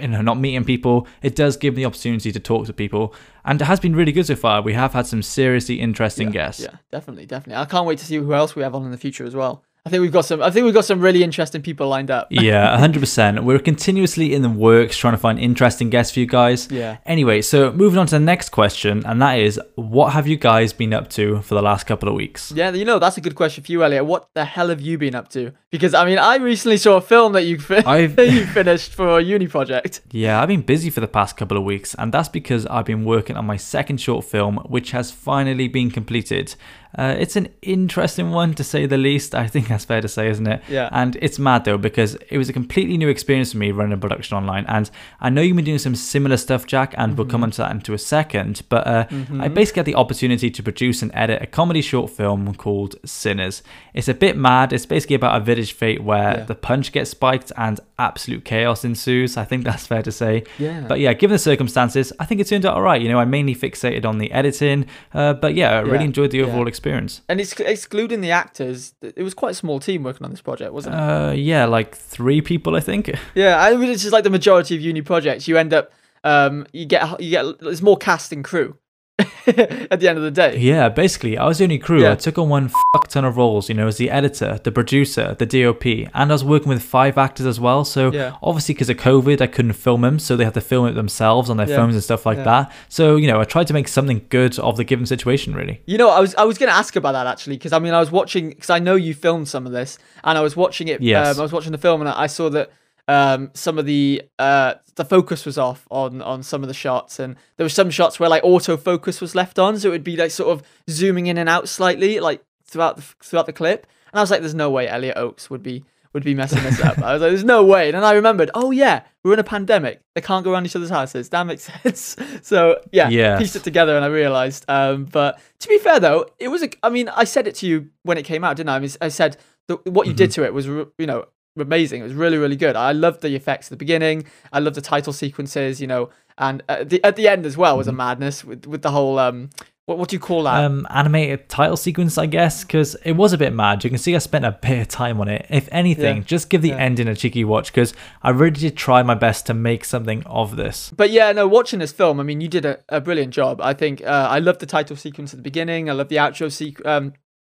you 0.00 0.08
know, 0.08 0.20
not 0.20 0.38
meeting 0.38 0.64
people, 0.64 1.06
it 1.22 1.34
does 1.34 1.56
give 1.56 1.74
me 1.74 1.82
the 1.82 1.86
opportunity 1.86 2.30
to 2.30 2.40
talk 2.40 2.66
to 2.66 2.72
people. 2.72 3.14
And 3.44 3.60
it 3.60 3.64
has 3.64 3.80
been 3.80 3.96
really 3.96 4.12
good 4.12 4.26
so 4.26 4.36
far. 4.36 4.60
We 4.60 4.74
have 4.74 4.92
had 4.92 5.06
some 5.06 5.22
seriously 5.22 5.80
interesting 5.80 6.28
yeah, 6.28 6.32
guests. 6.32 6.62
yeah 6.62 6.76
definitely 6.90 7.26
definitely 7.26 7.60
i 7.60 7.64
can't 7.64 7.86
wait 7.86 7.98
to 7.98 8.04
see 8.04 8.16
who 8.16 8.34
else 8.34 8.54
we 8.56 8.62
have 8.62 8.74
on 8.74 8.84
in 8.84 8.90
the 8.90 8.98
future 8.98 9.24
as 9.24 9.34
well 9.34 9.62
i 9.86 9.88
think 9.88 10.02
we've 10.02 10.12
got 10.12 10.24
some 10.24 10.42
i 10.42 10.50
think 10.50 10.64
we've 10.64 10.74
got 10.74 10.84
some 10.84 11.00
really 11.00 11.22
interesting 11.22 11.62
people 11.62 11.88
lined 11.88 12.10
up 12.10 12.26
yeah, 12.30 12.76
100%. 12.86 13.44
We're 13.44 13.58
continuously 13.58 14.34
in 14.34 14.42
the 14.42 14.50
works 14.50 14.96
trying 14.96 15.14
to 15.14 15.18
find 15.18 15.38
interesting 15.38 15.90
guests 15.90 16.12
for 16.12 16.20
you 16.20 16.26
guys. 16.26 16.68
yeah 16.70 16.98
Anyway, 17.06 17.40
so 17.42 17.72
moving 17.72 17.98
on 17.98 18.06
to 18.06 18.16
the 18.16 18.20
next 18.20 18.50
question, 18.50 19.04
and 19.06 19.22
that 19.22 19.38
is 19.38 19.60
what 19.76 20.12
have 20.12 20.26
you 20.26 20.36
guys 20.36 20.72
been 20.72 20.92
up 20.92 21.08
to 21.10 21.40
for 21.42 21.54
the 21.54 21.62
last 21.62 21.86
couple 21.86 22.08
of 22.08 22.14
weeks? 22.14 22.52
Yeah, 22.52 22.70
you 22.72 22.84
know 22.84 22.98
that's 22.98 23.16
a 23.16 23.20
good 23.20 23.34
question 23.34 23.62
for 23.64 23.72
you, 23.72 23.82
Elliot. 23.84 24.04
What 24.04 24.28
the 24.34 24.44
hell 24.44 24.68
have 24.68 24.80
you 24.80 24.98
been 24.98 25.14
up 25.14 25.28
to? 25.30 25.52
Because 25.70 25.94
I 25.94 26.04
mean, 26.04 26.18
I 26.18 26.36
recently 26.36 26.76
saw 26.78 26.96
a 26.96 27.00
film 27.00 27.32
that 27.34 27.44
you 27.44 27.56
that 27.58 28.28
you 28.30 28.46
finished 28.46 28.92
for 28.94 29.18
a 29.18 29.22
uni 29.22 29.46
project. 29.46 30.00
Yeah, 30.10 30.40
I've 30.40 30.48
been 30.48 30.62
busy 30.62 30.90
for 30.90 31.00
the 31.00 31.08
past 31.08 31.36
couple 31.36 31.56
of 31.56 31.64
weeks, 31.64 31.94
and 31.98 32.12
that's 32.12 32.28
because 32.28 32.66
I've 32.66 32.86
been 32.86 33.04
working 33.04 33.36
on 33.36 33.46
my 33.46 33.56
second 33.56 33.98
short 34.00 34.24
film, 34.24 34.56
which 34.66 34.90
has 34.90 35.10
finally 35.10 35.68
been 35.68 35.90
completed. 35.90 36.54
Uh, 36.96 37.14
it's 37.18 37.36
an 37.36 37.48
interesting 37.62 38.30
one 38.30 38.54
to 38.54 38.64
say 38.64 38.86
the 38.86 38.96
least. 38.96 39.34
I 39.34 39.46
think 39.46 39.68
that's 39.68 39.84
fair 39.84 40.00
to 40.00 40.08
say, 40.08 40.28
isn't 40.28 40.46
it? 40.46 40.62
Yeah. 40.68 40.88
And 40.92 41.16
it's 41.20 41.38
mad 41.38 41.64
though 41.64 41.76
because 41.78 42.14
it 42.30 42.38
was 42.38 42.48
a 42.48 42.52
completely 42.52 42.96
new 42.96 43.08
experience 43.08 43.52
for 43.52 43.58
me 43.58 43.70
running 43.70 43.92
a 43.92 43.96
production 43.98 44.36
online, 44.36 44.64
and 44.66 44.90
I 45.20 45.30
know 45.30 45.42
you've 45.42 45.56
been 45.56 45.64
doing 45.64 45.78
some 45.78 45.94
similar 45.94 46.36
stuff, 46.36 46.66
Jack, 46.66 46.94
and 46.96 47.16
we'll 47.18 47.26
come 47.26 47.42
onto 47.42 47.58
that 47.58 47.70
into 47.70 47.92
a 47.92 47.98
second. 47.98 48.62
But 48.68 48.86
uh, 48.86 49.06
I 49.40 49.48
basically 49.48 49.80
had 49.80 49.86
the 49.86 49.94
opportunity 49.94 50.50
to 50.50 50.62
produce 50.62 51.02
and 51.02 51.10
edit 51.14 51.42
a 51.42 51.46
comedy 51.46 51.82
short 51.82 52.10
film 52.10 52.54
called 52.54 52.96
Sinners. 53.04 53.62
It's 53.94 54.08
a 54.08 54.14
bit 54.14 54.36
mad. 54.36 54.72
It's 54.72 54.86
basically 54.86 55.16
about 55.16 55.40
a 55.40 55.44
village 55.44 55.76
fête 55.78 56.00
where 56.00 56.38
Yeah. 56.38 56.44
the 56.44 56.54
punch 56.54 56.92
gets 56.92 57.10
spiked 57.10 57.52
and 57.56 57.78
absolute 57.98 58.44
chaos 58.44 58.84
ensues. 58.84 59.36
I 59.36 59.44
think 59.44 59.64
that's 59.64 59.86
fair 59.86 60.02
to 60.02 60.12
say. 60.12 60.44
Yeah. 60.58 60.84
But 60.88 61.00
yeah, 61.00 61.12
given 61.14 61.34
the 61.34 61.38
circumstances, 61.38 62.12
I 62.20 62.24
think 62.26 62.40
it 62.40 62.46
turned 62.46 62.64
out 62.66 62.74
all 62.74 62.82
right. 62.82 63.00
You 63.00 63.08
know, 63.08 63.18
I 63.18 63.24
mainly 63.24 63.54
fixated 63.54 64.04
on 64.04 64.18
the 64.18 64.30
editing, 64.32 64.86
uh, 65.14 65.34
but 65.34 65.54
yeah, 65.54 65.70
I 65.72 65.80
really 65.80 65.98
Yeah, 65.98 66.02
enjoyed 66.04 66.30
the 66.30 66.38
yeah. 66.38 66.44
overall 66.44 66.66
experience. 66.86 67.22
And 67.28 67.40
it's 67.40 67.58
excluding 67.58 68.20
the 68.20 68.30
actors. 68.30 68.94
It 69.02 69.22
was 69.22 69.34
quite 69.34 69.50
a 69.50 69.54
small 69.54 69.80
team 69.80 70.02
working 70.02 70.24
on 70.24 70.30
this 70.30 70.40
project, 70.40 70.72
wasn't 70.72 70.94
it? 70.94 70.98
Uh, 70.98 71.32
yeah, 71.32 71.66
like 71.66 71.94
three 71.94 72.40
people, 72.40 72.76
I 72.76 72.80
think. 72.80 73.10
yeah, 73.34 73.60
I 73.60 73.74
mean, 73.76 73.90
it's 73.90 74.02
just 74.02 74.12
like 74.12 74.24
the 74.24 74.30
majority 74.30 74.74
of 74.76 74.80
uni 74.80 75.02
projects. 75.02 75.48
You 75.48 75.56
end 75.58 75.74
up, 75.74 75.92
um, 76.24 76.66
you 76.72 76.86
get 76.86 77.20
you 77.20 77.30
get 77.30 77.60
there's 77.60 77.82
more 77.82 77.96
cast 77.96 78.32
and 78.32 78.44
crew 78.44 78.76
at 79.46 80.00
the 80.00 80.08
end 80.08 80.18
of 80.18 80.22
the 80.24 80.30
day. 80.30 80.58
Yeah, 80.58 80.88
basically, 80.90 81.38
I 81.38 81.46
was 81.46 81.58
the 81.58 81.64
only 81.64 81.78
crew. 81.78 82.02
Yeah. 82.02 82.12
I 82.12 82.14
took 82.16 82.36
on 82.36 82.48
one 82.50 82.68
fuck 82.92 83.08
ton 83.08 83.24
of 83.24 83.36
roles, 83.38 83.68
you 83.68 83.74
know, 83.74 83.86
as 83.86 83.96
the 83.96 84.10
editor, 84.10 84.60
the 84.62 84.70
producer, 84.70 85.34
the 85.38 85.46
DOP, 85.46 85.86
and 86.12 86.30
I 86.30 86.34
was 86.34 86.44
working 86.44 86.68
with 86.68 86.82
five 86.82 87.16
actors 87.16 87.46
as 87.46 87.58
well. 87.58 87.84
So 87.84 88.12
Yeah. 88.12 88.36
obviously, 88.42 88.74
because 88.74 88.90
of 88.90 88.98
COVID, 88.98 89.40
I 89.40 89.46
couldn't 89.46 89.72
film 89.72 90.02
them, 90.02 90.18
so 90.18 90.36
they 90.36 90.44
had 90.44 90.54
to 90.54 90.60
film 90.60 90.86
it 90.86 90.92
themselves 90.92 91.48
on 91.48 91.56
their 91.56 91.68
Yeah. 91.68 91.76
phones 91.76 91.94
and 91.94 92.04
stuff 92.04 92.26
like 92.26 92.44
that. 92.44 92.70
So 92.88 93.16
you 93.16 93.26
know, 93.26 93.40
I 93.40 93.44
tried 93.44 93.68
to 93.68 93.72
make 93.74 93.88
something 93.88 94.26
good 94.28 94.58
of 94.58 94.76
the 94.76 94.84
given 94.84 95.06
situation, 95.06 95.54
really. 95.54 95.80
You 95.86 95.96
know, 95.96 96.10
I 96.10 96.20
was 96.20 96.34
I 96.34 96.44
was 96.44 96.58
going 96.58 96.70
to 96.70 96.76
ask 96.76 96.94
about 96.96 97.12
that 97.12 97.26
actually 97.26 97.56
because 97.56 97.72
I 97.72 97.78
mean 97.78 97.94
I 97.94 98.00
was 98.00 98.10
watching 98.10 98.50
because 98.50 98.70
I 98.70 98.78
know 98.80 98.96
you 98.96 99.14
filmed 99.14 99.48
some 99.48 99.64
of 99.66 99.72
this 99.72 99.98
and 100.24 100.36
I 100.36 100.42
was 100.42 100.56
watching 100.56 100.88
it. 100.88 101.00
Yes. 101.00 101.34
Um, 101.36 101.40
I 101.40 101.42
was 101.42 101.52
watching 101.52 101.72
the 101.72 101.78
film 101.78 102.00
and 102.02 102.10
I 102.10 102.26
saw 102.26 102.50
that 102.50 102.70
um, 103.08 103.50
some 103.54 103.78
of 103.78 103.86
the 103.86 104.22
uh, 104.38 104.74
the 104.96 105.04
focus 105.04 105.46
was 105.46 105.58
off 105.58 105.86
on 105.90 106.20
on 106.22 106.42
some 106.42 106.62
of 106.62 106.68
the 106.68 106.74
shots 106.74 107.18
and 107.18 107.36
there 107.56 107.64
were 107.64 107.70
some 107.70 107.90
shots 107.90 108.18
where 108.18 108.28
like 108.28 108.42
autofocus 108.42 109.20
was 109.20 109.34
left 109.34 109.58
on, 109.58 109.78
so 109.78 109.88
it 109.88 109.92
would 109.92 110.04
be 110.04 110.16
like 110.16 110.30
sort 110.30 110.50
of 110.50 110.66
zooming 110.90 111.26
in 111.26 111.38
and 111.38 111.48
out 111.48 111.68
slightly 111.68 112.20
like 112.20 112.42
throughout 112.64 112.96
the 112.96 113.02
throughout 113.22 113.46
the 113.46 113.52
clip. 113.52 113.86
And 114.12 114.18
I 114.18 114.22
was 114.22 114.30
like, 114.30 114.40
"There's 114.40 114.54
no 114.54 114.70
way 114.70 114.88
Elliot 114.88 115.16
Oakes 115.16 115.50
would 115.50 115.62
be." 115.62 115.84
Would 116.12 116.24
be 116.24 116.34
messing 116.34 116.62
this 116.62 116.80
up. 116.80 116.98
I 116.98 117.12
was 117.12 117.20
like, 117.20 117.30
"There's 117.30 117.44
no 117.44 117.62
way." 117.62 117.88
And 117.88 117.94
then 117.94 118.02
I 118.02 118.12
remembered, 118.12 118.50
"Oh 118.54 118.70
yeah, 118.70 119.02
we're 119.22 119.34
in 119.34 119.38
a 119.38 119.44
pandemic. 119.44 120.00
They 120.14 120.22
can't 120.22 120.46
go 120.46 120.52
around 120.52 120.64
each 120.64 120.74
other's 120.74 120.88
houses. 120.88 121.28
That 121.28 121.46
makes 121.46 121.64
sense." 121.82 122.16
So 122.40 122.80
yeah, 122.90 123.10
pieced 123.38 123.54
it 123.54 123.64
together 123.64 123.96
and 123.96 124.02
I 124.02 124.08
realized. 124.08 124.64
Um, 124.66 125.04
but 125.04 125.38
to 125.58 125.68
be 125.68 125.76
fair 125.76 126.00
though, 126.00 126.24
it 126.38 126.48
was 126.48 126.62
a. 126.62 126.70
I 126.82 126.88
mean, 126.88 127.10
I 127.10 127.24
said 127.24 127.46
it 127.46 127.54
to 127.56 127.66
you 127.66 127.90
when 128.02 128.16
it 128.16 128.22
came 128.22 128.44
out, 128.44 128.56
didn't 128.56 128.70
I? 128.70 128.76
I, 128.76 128.78
mean, 128.78 128.90
I 129.02 129.08
said 129.08 129.36
the, 129.68 129.76
what 129.84 130.06
you 130.06 130.14
did 130.14 130.30
to 130.32 130.44
it 130.44 130.54
was, 130.54 130.66
you 130.66 130.88
know, 131.00 131.26
amazing. 131.62 132.00
It 132.00 132.04
was 132.04 132.14
really, 132.14 132.38
really 132.38 132.56
good. 132.56 132.76
I 132.76 132.92
loved 132.92 133.22
the 133.22 133.34
effects 133.34 133.66
at 133.66 133.70
the 133.70 133.76
beginning. 133.76 134.24
I 134.52 134.58
loved 134.60 134.76
the 134.76 134.80
title 134.82 135.12
sequences, 135.12 135.80
you 135.80 135.86
know, 135.86 136.10
and 136.38 136.62
at 136.68 136.90
the 136.90 137.02
at 137.04 137.16
the 137.16 137.28
end 137.28 137.46
as 137.46 137.56
well 137.56 137.76
was 137.78 137.86
a 137.88 137.92
madness 137.92 138.44
with 138.44 138.66
with 138.66 138.82
the 138.82 138.90
whole 138.90 139.18
um. 139.18 139.50
What, 139.86 139.98
what 139.98 140.08
do 140.08 140.16
you 140.16 140.20
call 140.20 140.42
that? 140.42 140.64
um, 140.64 140.84
animated 140.90 141.48
title 141.48 141.76
sequence, 141.76 142.18
I 142.18 142.26
guess, 142.26 142.64
because 142.64 142.96
it 143.04 143.12
was 143.12 143.32
a 143.32 143.38
bit 143.38 143.52
mad. 143.52 143.84
You 143.84 143.90
can 143.90 144.00
see 144.00 144.16
I 144.16 144.18
spent 144.18 144.44
a 144.44 144.50
bit 144.50 144.80
of 144.80 144.88
time 144.88 145.20
on 145.20 145.28
it. 145.28 145.46
If 145.48 145.68
anything, 145.70 146.16
Yeah. 146.16 146.22
just 146.24 146.50
give 146.50 146.60
the 146.62 146.70
Yeah. 146.70 146.78
ending 146.78 147.06
a 147.06 147.14
cheeky 147.14 147.44
watch 147.44 147.70
because 147.72 147.94
I 148.20 148.30
really 148.30 148.58
did 148.58 148.76
try 148.76 149.04
my 149.04 149.14
best 149.14 149.46
to 149.46 149.54
make 149.54 149.84
something 149.84 150.24
of 150.26 150.56
this. 150.56 150.90
But 150.96 151.10
yeah, 151.10 151.30
no, 151.30 151.46
watching 151.46 151.78
this 151.78 151.92
film, 151.92 152.18
I 152.18 152.24
mean, 152.24 152.40
you 152.40 152.48
did 152.48 152.64
a, 152.64 152.80
a 152.88 153.00
brilliant 153.00 153.32
job. 153.32 153.60
I 153.60 153.74
think 153.74 154.02
uh, 154.02 154.26
I 154.28 154.40
love 154.40 154.58
the 154.58 154.66
title 154.66 154.96
sequence 154.96 155.32
at 155.32 155.36
the 155.38 155.44
beginning. 155.44 155.88
I 155.88 155.92
love 155.92 156.08
the 156.08 156.16
outro 156.16 156.48
sequ- 156.48 156.84
um, 156.84 157.12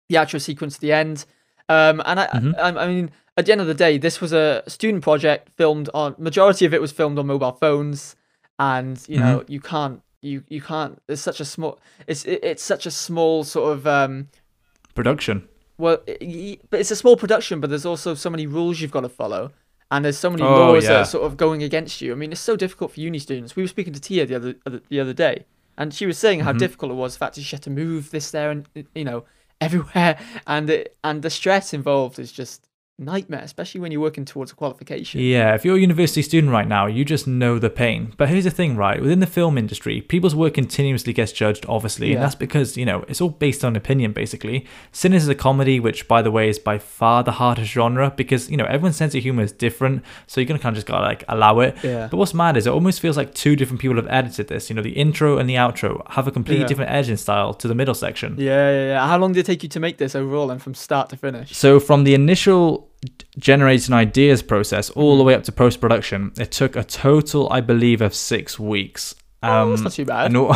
the 0.09 0.17
outro 0.17 0.41
sequence 0.41 0.77
at 0.77 0.81
the 0.81 0.93
end. 0.95 1.27
Um, 1.69 2.01
and 2.07 2.19
I, 2.19 2.27
Mhm. 2.29 2.55
I, 2.59 2.69
I 2.85 2.87
mean, 2.89 3.11
at 3.37 3.47
the 3.47 3.53
end 3.53 3.61
of 3.61 3.67
the 3.67 3.75
day, 3.75 3.99
this 3.99 4.21
was 4.21 4.33
a 4.33 4.63
student 4.69 5.03
project 5.03 5.51
filmed 5.57 5.89
on. 5.95 6.15
Majority 6.19 6.65
of 6.67 6.75
it 6.75 6.81
was 6.81 6.93
filmed 6.93 7.19
on 7.19 7.27
mobile 7.27 7.53
phones, 7.53 8.17
and 8.59 9.03
you 9.09 9.19
know, 9.19 9.45
you 9.49 9.61
can't, 9.61 10.03
you 10.21 10.45
you 10.49 10.61
can't. 10.61 11.01
It's 11.09 11.23
such 11.23 11.41
a 11.41 11.45
small. 11.45 11.79
It's 12.07 12.25
it, 12.25 12.41
it's 12.43 12.63
such 12.63 12.87
a 12.87 12.91
small 12.91 13.45
sort 13.45 13.73
of 13.73 13.87
um. 13.87 14.29
Production. 14.95 15.49
Well, 15.79 15.99
i- 16.07 16.19
i- 16.23 16.59
but 16.71 16.81
it's 16.81 16.91
a 16.91 16.97
small 16.97 17.17
production, 17.17 17.61
but 17.61 17.71
there's 17.71 17.87
also 17.87 18.15
so 18.15 18.29
many 18.31 18.47
rules 18.47 18.81
you've 18.81 18.91
got 18.91 19.01
to 19.01 19.09
follow, 19.09 19.51
and 19.91 20.05
there's 20.05 20.19
so 20.19 20.29
many 20.31 20.43
Oh, 20.43 20.73
laws 20.73 20.85
that 20.85 20.97
are 21.01 21.05
sort 21.07 21.25
of 21.25 21.37
going 21.39 21.63
against 21.63 22.03
you. 22.03 22.13
I 22.13 22.15
mean, 22.15 22.31
it's 22.33 22.41
so 22.41 22.57
difficult 22.57 22.93
for 22.93 23.01
uni 23.01 23.19
students. 23.19 23.57
We 23.57 23.63
were 23.63 23.69
speaking 23.69 23.95
to 23.95 24.01
Tia 24.01 24.27
the 24.27 24.35
other 24.37 24.55
the 24.91 25.01
other 25.01 25.15
day, 25.15 25.47
and 25.79 25.95
she 25.95 26.05
was 26.07 26.19
saying 26.19 26.41
how 26.41 26.53
Mhm. 26.53 26.59
difficult 26.59 26.93
it 26.93 26.97
was. 26.97 27.15
The 27.15 27.19
fact 27.21 27.35
that 27.37 27.41
she 27.43 27.57
had 27.57 27.63
to 27.63 27.71
move 27.71 28.11
this 28.11 28.31
there 28.31 28.51
and 28.51 28.69
you 28.95 29.05
know 29.05 29.25
everywhere, 29.63 30.19
and 30.47 30.69
it, 30.69 30.97
and 31.03 31.23
the 31.23 31.31
stress 31.31 31.73
involved 31.73 32.19
is 32.19 32.31
just 32.31 32.69
nightmare, 33.03 33.43
especially 33.43 33.81
when 33.81 33.93
you're 33.93 34.01
working 34.01 34.25
towards 34.25 34.53
a 34.53 34.55
qualification. 34.55 35.21
Yeah, 35.21 35.55
if 35.55 35.65
you're 35.65 35.77
a 35.77 35.81
university 35.81 36.23
student 36.23 36.53
right 36.53 36.67
now, 36.67 36.87
you 36.87 37.05
just 37.05 37.27
know 37.27 37.59
the 37.59 37.71
pain. 37.71 38.13
But 38.17 38.29
here's 38.29 38.45
the 38.45 38.51
thing, 38.51 38.77
right? 38.77 39.01
Within 39.01 39.21
the 39.21 39.27
film 39.27 39.59
industry, 39.59 40.01
people's 40.01 40.35
work 40.35 40.55
continuously 40.55 41.13
gets 41.13 41.33
judged, 41.33 41.67
obviously, 41.69 42.09
Yeah. 42.09 42.15
and 42.15 42.23
that's 42.23 42.35
because, 42.35 42.77
you 42.77 42.85
know, 42.87 43.05
it's 43.09 43.21
all 43.21 43.29
based 43.31 43.65
on 43.65 43.77
opinion, 43.77 44.13
basically. 44.13 44.67
Sinners 44.93 45.25
is 45.25 45.29
a 45.29 45.35
comedy, 45.35 45.81
which, 45.81 46.09
by 46.09 46.23
the 46.23 46.31
way, 46.31 46.49
is 46.49 46.59
by 46.59 46.79
far 46.79 47.23
the 47.23 47.33
hardest 47.33 47.71
genre 47.73 48.13
because, 48.17 48.51
you 48.51 48.57
know, 48.57 48.65
everyone's 48.65 48.97
sense 48.97 49.15
of 49.15 49.23
humor 49.23 49.43
is 49.43 49.53
different, 49.53 50.03
so 50.27 50.41
you're 50.41 50.47
gonna 50.49 50.59
kind 50.61 50.75
of 50.75 50.79
just 50.79 50.87
gotta, 50.87 51.05
like, 51.05 51.25
allow 51.29 51.61
it. 51.61 51.77
Yeah. 51.83 52.09
But 52.11 52.17
what's 52.17 52.35
mad 52.35 52.57
is 52.57 52.67
it 52.67 52.71
almost 52.71 53.01
feels 53.01 53.17
like 53.17 53.35
two 53.35 53.57
different 53.57 53.81
people 53.81 53.97
have 53.97 54.07
edited 54.09 54.49
this. 54.49 54.71
You 54.71 54.77
know, 54.77 54.83
the 54.83 54.91
intro 54.93 55.39
and 55.39 55.49
the 55.49 55.55
outro 55.55 56.03
have 56.13 56.27
a 56.29 56.31
completely 56.31 56.63
Yeah. 56.63 56.69
different 56.69 56.91
editing 56.91 57.17
style 57.17 57.55
to 57.55 57.69
the 57.69 57.75
middle 57.75 57.95
section. 57.95 58.37
Yeah, 58.39 58.71
yeah, 58.71 58.87
yeah. 58.89 59.07
How 59.07 59.19
long 59.19 59.33
did 59.33 59.41
it 59.41 59.47
take 59.47 59.63
you 59.63 59.69
to 59.71 59.81
make 59.81 59.99
this 59.99 60.15
overall, 60.15 60.51
and 60.51 60.63
from 60.63 60.75
start 60.75 61.09
to 61.11 61.17
finish? 61.17 61.57
So 61.57 61.81
from 61.81 62.05
the 62.05 62.15
initial 62.15 62.89
generating 63.39 63.95
ideas 63.95 64.43
process 64.43 64.91
all 64.91 65.13
Mm-hmm. 65.13 65.19
the 65.19 65.25
way 65.25 65.35
up 65.35 65.45
to 65.45 65.53
post 65.53 65.81
production, 65.81 66.33
it 66.39 66.51
took 66.53 66.77
a 66.77 66.85
total, 66.85 67.49
I 67.53 67.61
believe, 67.61 68.01
of 68.01 68.15
six 68.15 68.59
weeks. 68.59 69.15
Oh, 69.45 69.71
that's 69.71 69.83
not 69.83 69.93
too 69.93 70.05
bad. 70.05 70.33
Know, 70.33 70.53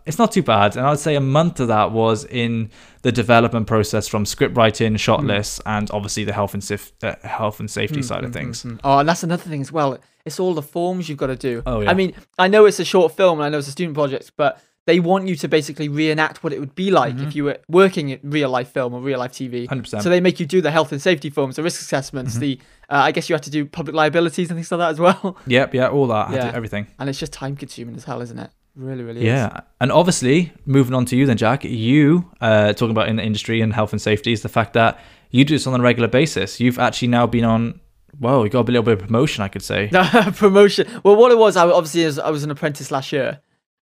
it's 0.06 0.18
not 0.18 0.32
too 0.32 0.42
bad, 0.42 0.76
and 0.76 0.84
I 0.84 0.90
would 0.90 0.98
say 0.98 1.14
a 1.14 1.20
month 1.20 1.60
of 1.60 1.68
that 1.68 1.92
was 1.92 2.24
in 2.24 2.68
the 3.02 3.12
development 3.12 3.68
process 3.68 4.08
from 4.08 4.26
script 4.26 4.56
writing, 4.56 4.96
shot 4.96 5.20
Hmm. 5.20 5.28
lists, 5.28 5.60
and 5.66 5.88
obviously 5.92 6.24
the 6.24 6.32
health 6.32 6.52
and 6.52 6.64
sif- 6.64 6.92
uh, 7.04 7.14
health 7.22 7.60
and 7.60 7.70
safety 7.70 8.02
side 8.02 8.24
of 8.24 8.32
things. 8.32 8.64
Mm, 8.64 8.80
Oh, 8.82 8.98
and 8.98 9.08
that's 9.08 9.22
another 9.22 9.44
thing 9.48 9.60
as 9.60 9.70
well. 9.70 9.98
It's 10.24 10.40
all 10.40 10.52
the 10.54 10.62
forms 10.62 11.08
you've 11.08 11.18
got 11.18 11.28
to 11.28 11.36
do. 11.36 11.62
Oh, 11.64 11.80
yeah. 11.82 11.90
I 11.90 11.94
mean, 11.94 12.12
I 12.36 12.48
know 12.48 12.64
it's 12.64 12.80
a 12.80 12.84
short 12.84 13.16
film 13.16 13.38
and 13.38 13.46
I 13.46 13.50
know 13.50 13.58
it's 13.58 13.68
a 13.68 13.72
student 13.72 13.94
project, 13.94 14.32
but 14.36 14.60
they 14.86 15.00
want 15.00 15.26
you 15.28 15.34
to 15.36 15.48
basically 15.48 15.88
reenact 15.88 16.44
what 16.44 16.52
it 16.52 16.60
would 16.60 16.74
be 16.74 16.90
like 16.90 17.14
Mm-hmm. 17.14 17.26
if 17.28 17.34
you 17.36 17.44
were 17.44 17.58
working 17.68 18.10
in 18.10 18.20
real 18.22 18.50
life 18.50 18.68
film 18.68 18.92
or 18.94 19.00
real 19.00 19.18
life 19.18 19.32
TV. 19.32 19.66
100%. 19.66 20.02
So 20.02 20.08
they 20.10 20.20
make 20.20 20.38
you 20.40 20.46
do 20.46 20.60
the 20.60 20.70
health 20.70 20.92
and 20.92 21.00
safety 21.00 21.30
forms, 21.30 21.56
the 21.56 21.62
risk 21.62 21.80
assessments, 21.80 22.32
Mm-hmm. 22.32 22.40
the 22.40 22.58
uh, 22.90 22.96
I 23.08 23.12
guess 23.12 23.28
you 23.30 23.34
have 23.34 23.40
to 23.42 23.50
do 23.50 23.64
public 23.64 23.94
liabilities 23.96 24.50
and 24.50 24.58
things 24.58 24.70
like 24.70 24.78
that 24.78 24.90
as 24.90 25.00
well. 25.00 25.38
Yep, 25.46 25.74
yeah, 25.74 25.88
all 25.88 26.06
that, 26.08 26.28
I 26.28 26.34
Yeah. 26.34 26.52
everything. 26.54 26.86
And 26.98 27.08
it's 27.08 27.18
just 27.18 27.32
time 27.32 27.56
consuming 27.56 27.96
as 27.96 28.04
hell, 28.04 28.20
isn't 28.20 28.38
it? 28.38 28.50
Really, 28.76 29.04
really 29.04 29.20
is. 29.20 29.26
Yeah, 29.26 29.60
and 29.80 29.90
obviously, 29.92 30.52
moving 30.66 30.94
on 30.94 31.04
to 31.06 31.16
you 31.16 31.24
then, 31.26 31.36
Jack. 31.36 31.62
You 31.64 32.30
uh, 32.40 32.72
talking 32.72 32.90
about 32.90 33.08
in 33.08 33.16
the 33.16 33.22
industry 33.22 33.60
and 33.60 33.72
health 33.72 33.92
and 33.92 34.02
safety 34.02 34.32
is 34.32 34.42
the 34.42 34.48
fact 34.48 34.72
that 34.74 34.98
you 35.30 35.44
do 35.44 35.54
this 35.54 35.66
on 35.66 35.78
a 35.80 35.82
regular 35.82 36.08
basis. 36.08 36.58
You've 36.60 36.78
actually 36.80 37.08
now 37.08 37.26
been 37.28 37.44
on. 37.44 37.80
Well, 38.20 38.44
you 38.44 38.50
got 38.50 38.68
a 38.68 38.72
little 38.72 38.82
bit 38.82 38.94
of 39.00 39.06
promotion, 39.06 39.42
I 39.44 39.48
could 39.48 39.62
say. 39.62 39.90
promotion. 40.36 40.86
Well, 41.04 41.16
what 41.16 41.32
it 41.32 41.38
was, 41.38 41.56
I 41.56 41.66
obviously 41.68 42.02
is 42.02 42.18
I 42.18 42.30
was 42.30 42.44
an 42.44 42.50
apprentice 42.50 42.90
last 42.90 43.12
year, 43.12 43.40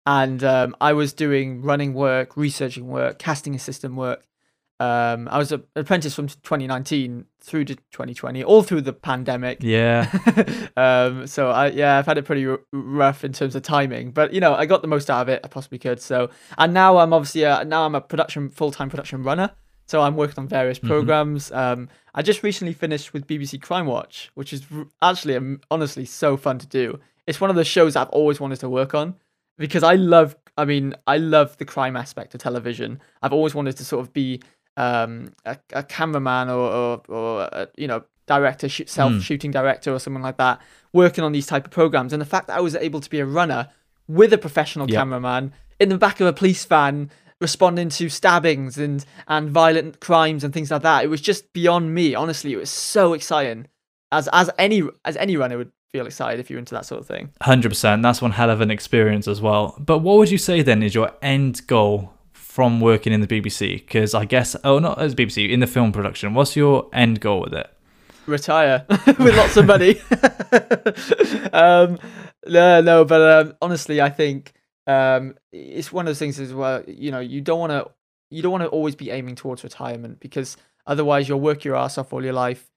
and 0.07 0.43
um, 0.43 0.77
I 0.81 0.93
was 0.93 1.13
doing 1.13 1.63
running 1.63 1.95
work, 1.95 2.37
researching 2.37 2.89
work, 2.89 3.19
casting 3.19 3.55
assistant 3.55 3.95
work. 3.95 4.27
Um, 4.81 5.29
I 5.31 5.37
was 5.37 5.53
an 5.53 5.63
apprentice 5.77 6.15
from 6.15 6.29
2019 6.29 7.27
through 7.43 7.67
to 7.67 7.75
2020, 7.77 8.43
all 8.43 8.63
through 8.63 8.81
the 8.81 8.95
pandemic. 8.95 9.59
Yeah, 9.63 10.11
um, 10.77 11.27
so 11.27 11.51
I 11.51 11.69
yeah, 11.69 11.99
I've 11.99 12.07
had 12.07 12.17
it 12.17 12.25
pretty 12.25 12.47
r- 12.47 12.61
rough 12.73 13.23
in 13.23 13.35
terms 13.35 13.55
of 13.55 13.63
timing, 13.63 14.11
but 14.11 14.33
you 14.33 14.41
know, 14.41 14.55
I 14.55 14.65
got 14.65 14.81
the 14.81 14.89
most 14.89 15.11
out 15.11 15.21
of 15.21 15.29
it 15.29 15.43
I 15.45 15.49
possibly 15.49 15.79
could. 15.79 16.01
So, 16.01 16.31
and 16.57 16.73
now 16.73 16.97
I'm 16.97 17.13
obviously 17.13 17.43
a, 17.43 17.63
now 17.65 17.85
I'm 17.85 17.95
a 17.95 18.01
production 18.01 18.49
full 18.49 18.71
time 18.71 18.89
production 18.89 19.23
runner. 19.23 19.51
So 19.85 20.01
I'm 20.01 20.17
working 20.17 20.39
on 20.39 20.47
various 20.47 20.79
programs. 20.79 21.51
Um, 21.51 21.89
I 22.15 22.23
just 22.23 22.45
recently 22.45 22.73
finished 22.73 23.13
with 23.13 23.27
BBC 23.27 23.59
Crimewatch, 23.59 24.29
which 24.35 24.53
is 24.53 24.65
r- 24.73 24.87
actually 25.03 25.35
um, 25.35 25.61
honestly 25.69 26.05
so 26.05 26.37
fun 26.37 26.59
to 26.61 26.67
do. 26.67 27.01
It's 27.27 27.41
one 27.41 27.51
of 27.51 27.57
the 27.57 27.65
shows 27.65 27.97
I've 27.97 28.09
always 28.11 28.39
wanted 28.39 28.61
to 28.61 28.69
work 28.69 28.95
on 28.95 29.17
because 29.61 29.85
I 29.85 29.95
love. 29.95 30.37
I 30.59 30.65
mean, 30.65 30.95
I 31.07 31.17
love 31.17 31.57
the 31.59 31.65
crime 31.65 31.97
aspect 31.97 32.35
of 32.35 32.41
television. 32.41 33.01
I've 33.23 33.33
always 33.33 33.55
wanted 33.55 33.77
to 33.77 33.85
sort 33.85 34.01
of 34.01 34.13
be 34.13 34.43
um, 34.77 35.33
a, 35.47 35.57
a 35.73 35.83
cameraman 35.83 36.51
or, 36.51 36.71
or, 36.71 37.03
or 37.09 37.41
a, 37.43 37.69
you 37.77 37.87
know 37.87 38.03
director, 38.27 38.69
shoot, 38.69 38.89
self 38.89 39.23
shooting 39.23 39.51
director 39.51 39.93
or 39.93 39.99
something 39.99 40.23
like 40.23 40.37
that, 40.37 40.61
working 40.93 41.25
on 41.25 41.33
these 41.33 41.47
type 41.47 41.65
of 41.65 41.71
programs. 41.71 42.13
And 42.13 42.21
the 42.21 42.27
fact 42.27 42.47
that 42.49 42.57
I 42.57 42.61
was 42.61 42.75
able 42.77 43.01
to 43.01 43.11
be 43.11 43.21
a 43.21 43.27
runner 43.27 43.69
with 44.09 44.33
a 44.33 44.39
professional 44.39 44.89
Yep. 44.89 44.99
cameraman 44.99 45.53
in 45.79 45.89
the 45.89 45.99
back 45.99 46.21
of 46.21 46.27
a 46.27 46.33
police 46.33 46.65
van 46.65 47.11
responding 47.41 47.89
to 47.89 48.09
stabbings 48.09 48.77
and 48.77 49.05
and 49.27 49.51
violent 49.51 50.01
crimes 50.01 50.45
and 50.45 50.53
things 50.53 50.71
like 50.71 50.83
that 50.83 51.05
it 51.05 51.07
was 51.09 51.23
just 51.23 51.51
beyond 51.55 51.95
me 51.95 52.15
honestly 52.15 52.53
it 52.53 52.57
was 52.57 52.69
so 52.69 53.15
exciting 53.15 53.67
as 54.13 54.29
as 54.33 54.51
any 54.59 54.83
as 55.07 55.17
any 55.17 55.37
runner 55.39 55.57
would 55.57 55.73
feel 55.93 56.07
excited 56.07 56.39
if 56.39 56.49
you're 56.49 56.59
into 56.59 56.75
that 56.75 56.87
sort 56.87 57.01
of 57.01 57.07
thing 57.07 57.31
hundred 57.43 57.71
percent. 57.71 58.03
That's 58.03 58.23
one 58.23 58.33
hell 58.33 58.51
of 58.51 58.61
an 58.61 58.71
experience 58.71 59.27
as 59.27 59.41
well. 59.41 59.75
But 59.79 59.99
what 59.99 60.19
would 60.19 60.31
you 60.31 60.39
say 60.39 60.63
then 60.63 60.83
is 60.83 60.95
your 60.95 61.13
end 61.21 61.67
goal 61.67 62.15
from 62.33 62.81
working 62.81 63.13
in 63.13 63.21
the 63.21 63.27
BBC? 63.27 63.75
Because 63.75 64.15
I 64.15 64.25
guess, 64.25 64.55
oh, 64.65 64.79
not 64.79 65.01
as 65.01 65.15
BBC 65.15 65.51
in 65.51 65.61
the 65.61 65.67
film 65.67 65.93
production. 65.93 66.35
What's 66.35 66.57
your 66.57 66.89
end 66.93 67.21
goal 67.21 67.41
with 67.41 67.55
it? 67.55 67.71
retire 68.31 68.87
with 69.07 69.37
lots 69.37 69.57
of 69.57 69.67
money. 69.67 70.01
um, 71.53 71.99
no, 72.47 72.81
no, 72.81 73.05
but 73.05 73.21
um, 73.21 73.55
honestly, 73.61 74.01
I 74.01 74.09
think 74.09 74.53
um, 74.87 75.35
it's 75.53 75.93
one 75.93 76.07
of 76.07 76.11
those 76.11 76.19
things 76.19 76.41
as 76.41 76.55
well. 76.55 76.83
You 76.87 77.11
know, 77.11 77.21
you 77.21 77.41
don't 77.41 77.61
want 77.61 77.73
to, 77.73 77.91
you 78.31 78.43
don't 78.43 78.53
want 78.53 78.63
to 78.63 78.69
always 78.69 78.95
be 78.95 79.11
aiming 79.11 79.35
towards 79.35 79.65
retirement 79.65 80.21
because 80.21 80.57
otherwise 80.87 81.29
you'll 81.29 81.41
work 81.41 81.65
your 81.65 81.77
ass 81.77 81.99
off 81.99 82.13
all 82.13 82.25
your 82.25 82.33
life. 82.33 82.71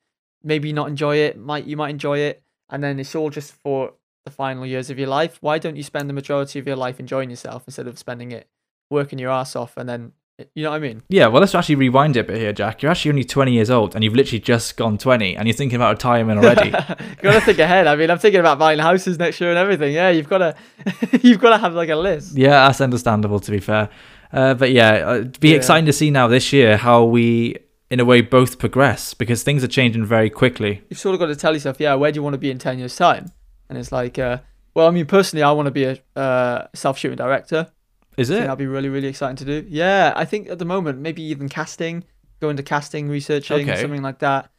Maybe 0.44 0.74
not 0.74 0.90
enjoy 0.90 1.18
it. 1.18 1.38
Might 1.40 1.66
you 1.66 1.78
might 1.78 1.92
enjoy 1.92 2.20
it, 2.20 2.44
and 2.74 2.84
then 2.84 3.00
it's 3.00 3.16
all 3.16 3.30
just 3.30 3.54
for 3.54 3.94
the 4.26 4.32
final 4.32 4.66
years 4.66 4.90
of 4.90 4.98
your 5.00 5.08
life. 5.08 5.38
Why 5.40 5.60
don't 5.60 5.78
you 5.78 5.84
spend 5.84 6.10
the 6.10 6.14
majority 6.14 6.60
of 6.60 6.68
your 6.68 6.76
life 6.76 7.00
enjoying 7.00 7.30
yourself 7.30 7.64
instead 7.68 7.88
of 7.88 7.98
spending 7.98 8.32
it 8.34 8.48
working 8.90 9.20
your 9.20 9.32
ass 9.32 9.56
off 9.56 9.78
and 9.78 9.88
then 9.88 10.12
you 10.56 10.64
know 10.64 10.72
what 10.72 10.78
I 10.78 10.80
mean? 10.80 11.04
Yeah, 11.10 11.28
well, 11.28 11.42
let's 11.42 11.54
actually 11.54 11.76
rewind 11.76 12.18
it 12.18 12.22
a 12.22 12.24
bit 12.24 12.38
here, 12.38 12.52
Jack. 12.54 12.82
You're 12.82 12.90
actually 12.92 13.12
only 13.12 13.24
20 13.24 13.54
years 13.54 13.70
old 13.70 13.94
and 13.94 14.04
you've 14.04 14.16
literally 14.16 14.40
just 14.40 14.76
gone 14.78 14.98
20 14.98 15.36
and 15.38 15.48
you're 15.48 15.56
thinking 15.56 15.76
about 15.76 15.92
retirement 15.98 16.40
already. 16.40 16.70
you 16.70 17.16
gotta 17.22 17.40
think 17.42 17.60
ahead. 17.60 17.86
I 17.86 17.96
mean, 17.96 18.10
I'm 18.10 18.18
thinking 18.18 18.40
about 18.40 18.58
buying 18.58 18.80
houses 18.80 19.20
next 19.20 19.40
year 19.40 19.52
and 19.52 19.60
everything. 19.60 19.94
Yeah, 19.94 20.10
you've 20.10 20.28
got 20.28 20.40
to, 20.40 20.56
you've 21.22 21.40
got 21.40 21.52
to 21.52 21.58
have 21.60 21.76
like 21.76 21.90
a 21.90 21.96
list. 21.96 22.36
yeah, 22.36 22.66
that's 22.68 22.82
understandable 22.82 23.40
to 23.42 23.52
be 23.52 23.60
fair. 23.60 23.90
Uh, 24.32 24.56
but 24.56 24.72
yeah, 24.72 25.08
uh, 25.08 25.14
it'd 25.18 25.40
be 25.40 25.50
Yeah. 25.50 25.58
exciting 25.58 25.86
to 25.86 25.94
see 25.94 26.10
now 26.10 26.28
this 26.28 26.52
year 26.52 26.78
how 26.78 27.04
we, 27.04 27.58
in 27.94 28.00
a 28.00 28.06
way, 28.06 28.22
both 28.22 28.58
progress 28.58 29.14
because 29.14 29.44
things 29.44 29.64
are 29.64 29.68
changing 29.68 30.04
very 30.06 30.30
quickly. 30.30 30.82
You've 30.90 31.00
sort 31.00 31.14
of 31.14 31.20
got 31.20 31.28
to 31.28 31.36
tell 31.36 31.54
yourself, 31.54 31.80
yeah, 31.80 31.94
where 31.94 32.12
do 32.12 32.18
you 32.18 32.24
want 32.24 32.34
to 32.34 32.40
be 32.40 32.50
in 32.50 32.58
ten 32.58 32.80
years' 32.80 32.96
time? 32.96 33.32
And 33.70 33.78
it's 33.78 33.92
like, 33.92 34.18
uh, 34.18 34.40
well, 34.74 34.88
I 34.88 34.92
mean, 34.92 35.06
personally, 35.06 35.44
I 35.44 35.52
want 35.52 35.68
to 35.68 35.72
be 35.72 35.84
a 35.86 36.00
uh, 36.16 36.68
self-shooting 36.74 37.18
director. 37.18 37.72
Is 38.18 38.30
it? 38.32 38.42
that'd 38.42 38.58
be 38.58 38.66
really, 38.68 38.90
really 38.90 39.08
exciting 39.08 39.36
to 39.38 39.46
do. 39.46 39.68
Yeah, 39.70 40.12
I 40.16 40.26
think 40.26 40.50
at 40.50 40.58
the 40.60 40.66
moment, 40.66 41.00
maybe 41.00 41.22
even 41.24 41.50
casting, 41.50 42.04
go 42.40 42.50
into 42.50 42.64
casting, 42.64 43.10
researching, 43.10 43.70
Okay. 43.70 43.80
something 43.82 44.02
like 44.02 44.20
that. 44.20 44.50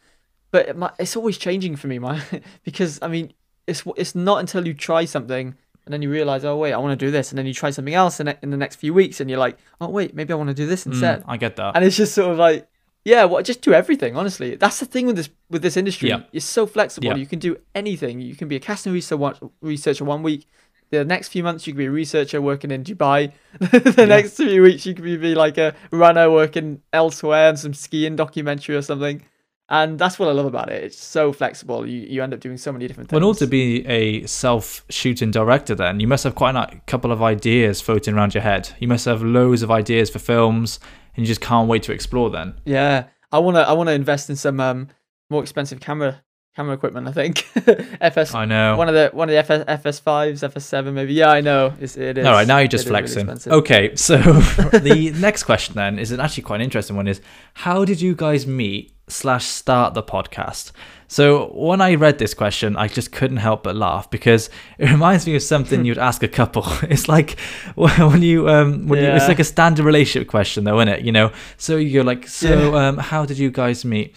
But 0.53 0.69
it, 0.69 0.77
mi- 0.77 0.89
it's 1.01 1.17
always 1.17 1.37
changing 1.37 1.75
for 1.77 1.89
me, 1.89 1.99
man, 1.99 2.23
because 2.65 3.01
I 3.03 3.09
mean, 3.09 3.33
it's 3.67 3.83
it's 3.97 4.15
not 4.15 4.39
until 4.39 4.67
you 4.67 4.75
try 4.75 5.05
something 5.07 5.55
and 5.85 5.93
then 5.93 6.01
you 6.03 6.11
realize, 6.11 6.45
oh 6.45 6.57
wait, 6.57 6.73
I 6.73 6.79
want 6.79 6.99
to 6.99 7.07
do 7.07 7.11
this, 7.11 7.31
and 7.33 7.39
then 7.39 7.47
you 7.47 7.53
try 7.55 7.71
something 7.71 7.95
else 7.95 8.19
in, 8.21 8.29
in 8.43 8.51
the 8.51 8.57
next 8.57 8.77
few 8.77 8.95
weeks, 8.95 9.21
and 9.21 9.29
you're 9.29 9.39
like, 9.41 9.59
oh 9.81 9.89
wait, 9.89 10.15
maybe 10.15 10.33
I 10.33 10.37
want 10.37 10.49
to 10.49 10.55
do 10.55 10.67
this 10.67 10.87
instead. 10.87 11.21
Mm, 11.23 11.25
I 11.29 11.37
get 11.37 11.57
that. 11.57 11.75
and 11.77 11.85
it's 11.85 11.97
just 11.97 12.15
sort 12.15 12.31
of 12.33 12.39
like 12.39 12.67
yeah 13.05 13.25
well 13.25 13.43
just 13.43 13.61
do 13.61 13.73
everything 13.73 14.17
honestly. 14.17 14.57
That's 14.57 14.81
the 14.81 14.87
thing 14.87 15.07
with 15.07 15.17
this 15.17 15.31
with 15.51 15.63
this 15.63 15.77
industry. 15.77 16.09
Yeah. 16.09 16.23
it's 16.33 16.47
so 16.47 16.67
flexible. 16.67 17.09
Yeah. 17.09 17.17
you 17.17 17.27
can 17.27 17.39
do 17.39 17.57
anything. 17.75 18.21
You 18.21 18.35
can 18.35 18.49
be 18.49 18.57
a 18.57 18.61
casting 18.61 18.93
researcher 18.93 19.17
one, 19.17 19.37
researcher 19.61 20.05
one 20.05 20.23
week. 20.23 20.47
The 20.91 21.05
next 21.05 21.29
few 21.29 21.43
months 21.43 21.67
you 21.67 21.73
could 21.73 21.79
be 21.79 21.87
a 21.87 21.91
researcher 21.91 22.41
working 22.41 22.71
in 22.71 22.85
dubai. 22.85 23.33
The 23.61 24.07
next 24.07 24.37
few 24.37 24.63
weeks 24.63 24.87
you 24.87 24.95
could 24.95 25.05
be 25.05 25.35
like 25.35 25.59
a 25.59 25.75
runner 25.91 26.31
working 26.31 26.83
elsewhere 26.93 27.49
and 27.49 27.59
some 27.59 27.75
skiing 27.75 28.17
documentary 28.17 28.77
or 28.77 28.83
something 28.83 29.23
and 29.69 29.99
that's 29.99 30.19
what 30.19 30.29
i 30.29 30.33
love 30.33 30.47
about 30.47 30.69
it. 30.71 30.85
It's 30.85 31.03
so 31.03 31.33
flexible. 31.33 31.87
You, 31.87 32.01
you 32.01 32.23
end 32.23 32.35
up 32.35 32.41
doing 32.41 32.57
so 32.57 32.73
many 32.73 32.87
different 32.87 33.09
things. 33.09 33.15
Well, 33.15 33.23
in 33.23 33.29
order 33.29 33.39
to 33.41 33.47
be 33.47 33.87
a 33.87 34.27
self-shooting 34.27 35.31
director, 35.31 35.75
then. 35.75 36.01
You 36.01 36.09
must 36.09 36.25
have 36.25 36.35
quite 36.35 36.57
a 36.57 36.81
couple 36.87 37.13
of 37.13 37.23
ideas 37.23 37.81
floating 37.81 38.15
around 38.15 38.35
your 38.35 38.43
head. 38.43 38.71
You 38.79 38.89
must 38.89 39.05
have 39.05 39.23
loads 39.23 39.63
of 39.63 39.71
ideas 39.71 40.11
for 40.11 40.19
films, 40.19 40.81
and 41.17 41.25
you 41.25 41.27
just 41.27 41.41
can't 41.41 41.69
wait 41.69 41.83
to 41.85 41.93
explore. 41.93 42.31
Then, 42.31 42.55
Yeah, 42.65 43.05
I 43.33 43.39
wanna 43.39 43.61
I 43.61 43.73
wanna 43.73 43.93
invest 43.93 44.31
in 44.31 44.37
some 44.37 44.61
um 44.61 44.89
more 45.31 45.43
expensive 45.43 45.81
camera 45.81 46.24
camera 46.55 46.75
equipment. 46.75 47.09
I 47.09 47.13
think 47.13 47.47
FS 48.01 48.35
I 48.35 48.45
know. 48.45 48.77
one 48.77 48.89
of 48.89 48.95
the 48.95 49.11
one 49.13 49.29
of 49.29 49.33
the 49.33 49.39
FS 49.39 49.65
FS 49.67 49.99
fives 50.01 50.43
FS 50.43 50.65
seven 50.65 50.95
maybe. 50.95 51.15
Yeah, 51.15 51.31
I 51.31 51.41
know. 51.41 51.75
It's, 51.81 51.97
it 51.97 52.19
is. 52.19 52.27
All 52.27 52.33
right, 52.33 52.47
now 52.47 52.59
you're 52.59 52.69
just 52.69 52.87
is 52.87 52.91
really 52.91 53.07
flexing. 53.07 53.53
okay, 53.53 53.97
so 53.97 54.17
the 54.19 55.13
next 55.17 55.45
question 55.45 55.75
then 55.75 55.99
is 55.99 56.11
an 56.13 56.21
actually 56.21 56.45
quite 56.45 56.57
an 56.57 56.63
interesting 56.63 56.97
one: 56.97 57.09
is 57.09 57.21
how 57.55 57.85
did 57.85 58.01
you 58.01 58.15
guys 58.15 58.47
meet 58.47 58.93
slash 59.09 59.45
start 59.45 59.95
the 59.95 60.03
podcast? 60.03 60.73
So 61.07 61.53
when 61.55 61.81
I 61.81 61.95
read 61.95 62.19
this 62.19 62.35
question, 62.35 62.77
I 62.77 62.89
just 62.89 63.13
couldn't 63.13 63.37
help 63.37 63.63
but 63.63 63.77
laugh 63.77 64.11
because 64.11 64.49
it 64.79 64.91
reminds 64.91 65.27
me 65.27 65.37
of 65.37 65.43
something 65.43 65.85
you'd 65.85 65.99
ask 65.99 66.23
a 66.23 66.29
couple. 66.29 66.65
It's 66.85 67.09
like 67.09 67.39
when 67.77 68.23
you 68.23 68.49
um 68.49 68.87
when 68.87 69.03
you, 69.03 69.09
it's 69.09 69.29
like 69.29 69.41
a 69.41 69.45
standard 69.45 69.85
relationship 69.85 70.29
question 70.29 70.65
though, 70.65 70.79
isn't 70.79 70.89
it? 70.89 71.05
You 71.05 71.13
know, 71.13 71.33
so 71.57 71.77
you're 71.77 72.05
like, 72.05 72.29
so 72.29 72.77
um, 72.77 72.99
how 72.99 73.27
did 73.27 73.39
you 73.39 73.51
guys 73.51 73.85
meet? 73.85 74.15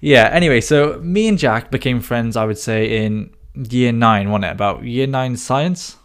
Yeah. 0.00 0.28
Anyway, 0.32 0.60
so 0.60 0.98
me 1.02 1.28
and 1.28 1.38
Jack 1.38 1.70
became 1.70 2.00
friends. 2.00 2.36
I 2.36 2.44
would 2.44 2.58
say 2.58 3.04
in 3.04 3.30
year 3.54 3.92
nine, 3.92 4.30
wasn't 4.30 4.46
it? 4.46 4.52
About 4.52 4.84
year 4.84 5.06
nine 5.06 5.36
science. 5.36 5.96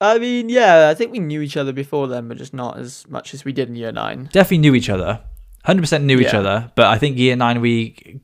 I 0.00 0.18
mean, 0.18 0.48
yeah, 0.48 0.88
I 0.90 0.94
think 0.94 1.12
we 1.12 1.20
knew 1.20 1.40
each 1.42 1.56
other 1.56 1.72
before 1.72 2.08
then, 2.08 2.26
but 2.28 2.36
just 2.36 2.52
not 2.52 2.78
as 2.78 3.06
much 3.08 3.34
as 3.34 3.44
we 3.44 3.52
did 3.52 3.68
in 3.68 3.76
year 3.76 3.92
nine. 3.92 4.28
definitely 4.32 4.58
knew 4.58 4.74
each 4.74 4.88
other 4.90 5.20
100% 5.66 6.02
knew 6.02 6.18
each 6.18 6.34
other 6.34 6.72
but 6.74 6.86
i 6.86 6.98
think 6.98 7.16
year 7.16 7.36
nine 7.36 7.60
we 7.60 8.20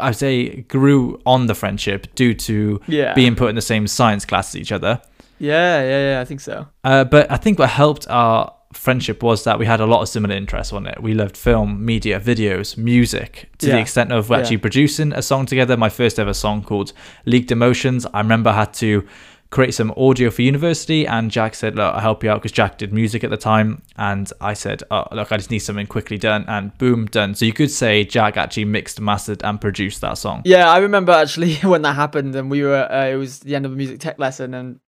i'd 0.00 0.14
say 0.14 0.60
grew 0.68 1.20
on 1.26 1.48
the 1.48 1.54
friendship 1.54 2.06
due 2.14 2.32
to 2.32 2.80
Yeah. 2.86 3.12
being 3.14 3.34
put 3.34 3.48
in 3.48 3.56
the 3.56 3.60
same 3.60 3.88
science 3.88 4.24
class 4.24 4.50
as 4.54 4.60
each 4.60 4.70
other 4.70 5.02
Yeah, 5.40 5.82
yeah, 5.82 6.10
yeah. 6.12 6.20
I 6.20 6.24
think 6.24 6.40
so. 6.40 6.68
uh, 6.84 7.02
but 7.02 7.28
i 7.28 7.36
think 7.38 7.58
what 7.58 7.70
helped 7.70 8.06
our 8.08 8.54
friendship 8.76 9.22
was 9.22 9.44
that 9.44 9.58
we 9.58 9.66
had 9.66 9.80
a 9.80 9.86
lot 9.86 10.02
of 10.02 10.08
similar 10.08 10.34
interests 10.34 10.72
on 10.72 10.86
it? 10.86 11.02
We 11.02 11.14
loved 11.14 11.36
film 11.36 11.84
media 11.84 12.20
videos 12.20 12.76
music 12.76 13.48
to 13.58 13.66
the 13.66 13.80
extent 13.80 14.12
of 14.12 14.30
Yeah. 14.30 14.38
actually 14.38 14.58
producing 14.58 15.12
a 15.12 15.22
song 15.22 15.46
together. 15.46 15.76
My 15.76 15.88
first 15.88 16.18
ever 16.18 16.34
song 16.34 16.62
called 16.62 16.92
leaked 17.24 17.50
emotions 17.50 18.06
i 18.14 18.18
remember 18.20 18.50
i 18.50 18.54
had 18.54 18.72
to 18.74 19.04
create 19.50 19.72
some 19.72 19.92
audio 19.96 20.28
for 20.30 20.42
university 20.42 21.06
and 21.06 21.30
jack 21.30 21.54
said 21.54 21.76
look 21.76 21.94
i'll 21.94 22.00
help 22.00 22.22
you 22.24 22.30
out 22.30 22.40
because 22.42 22.52
jack 22.52 22.78
did 22.78 22.92
music 22.92 23.22
at 23.24 23.30
the 23.30 23.36
time. 23.36 23.82
And 23.96 24.30
i 24.40 24.54
said 24.54 24.82
oh 24.90 25.04
look 25.12 25.30
i 25.32 25.36
just 25.36 25.50
need 25.50 25.60
something 25.60 25.86
quickly 25.86 26.18
done 26.18 26.44
and 26.48 26.76
boom 26.78 27.06
done. 27.06 27.34
So 27.34 27.44
you 27.44 27.52
could 27.52 27.70
say 27.70 28.04
jack 28.04 28.36
actually 28.36 28.64
mixed 28.66 29.00
mastered 29.00 29.42
and 29.44 29.60
produced 29.60 30.00
that 30.00 30.18
song. 30.18 30.42
Yeah, 30.44 30.68
I 30.70 30.78
remember 30.78 31.12
actually 31.12 31.54
when 31.72 31.82
that 31.82 31.94
happened, 31.94 32.34
and 32.34 32.50
we 32.50 32.62
were 32.62 32.88
uh, 32.90 33.06
it 33.06 33.16
was 33.16 33.40
the 33.40 33.54
end 33.56 33.64
of 33.66 33.72
a 33.72 33.76
music 33.76 34.00
tech 34.00 34.18
lesson, 34.18 34.52
and 34.54 34.80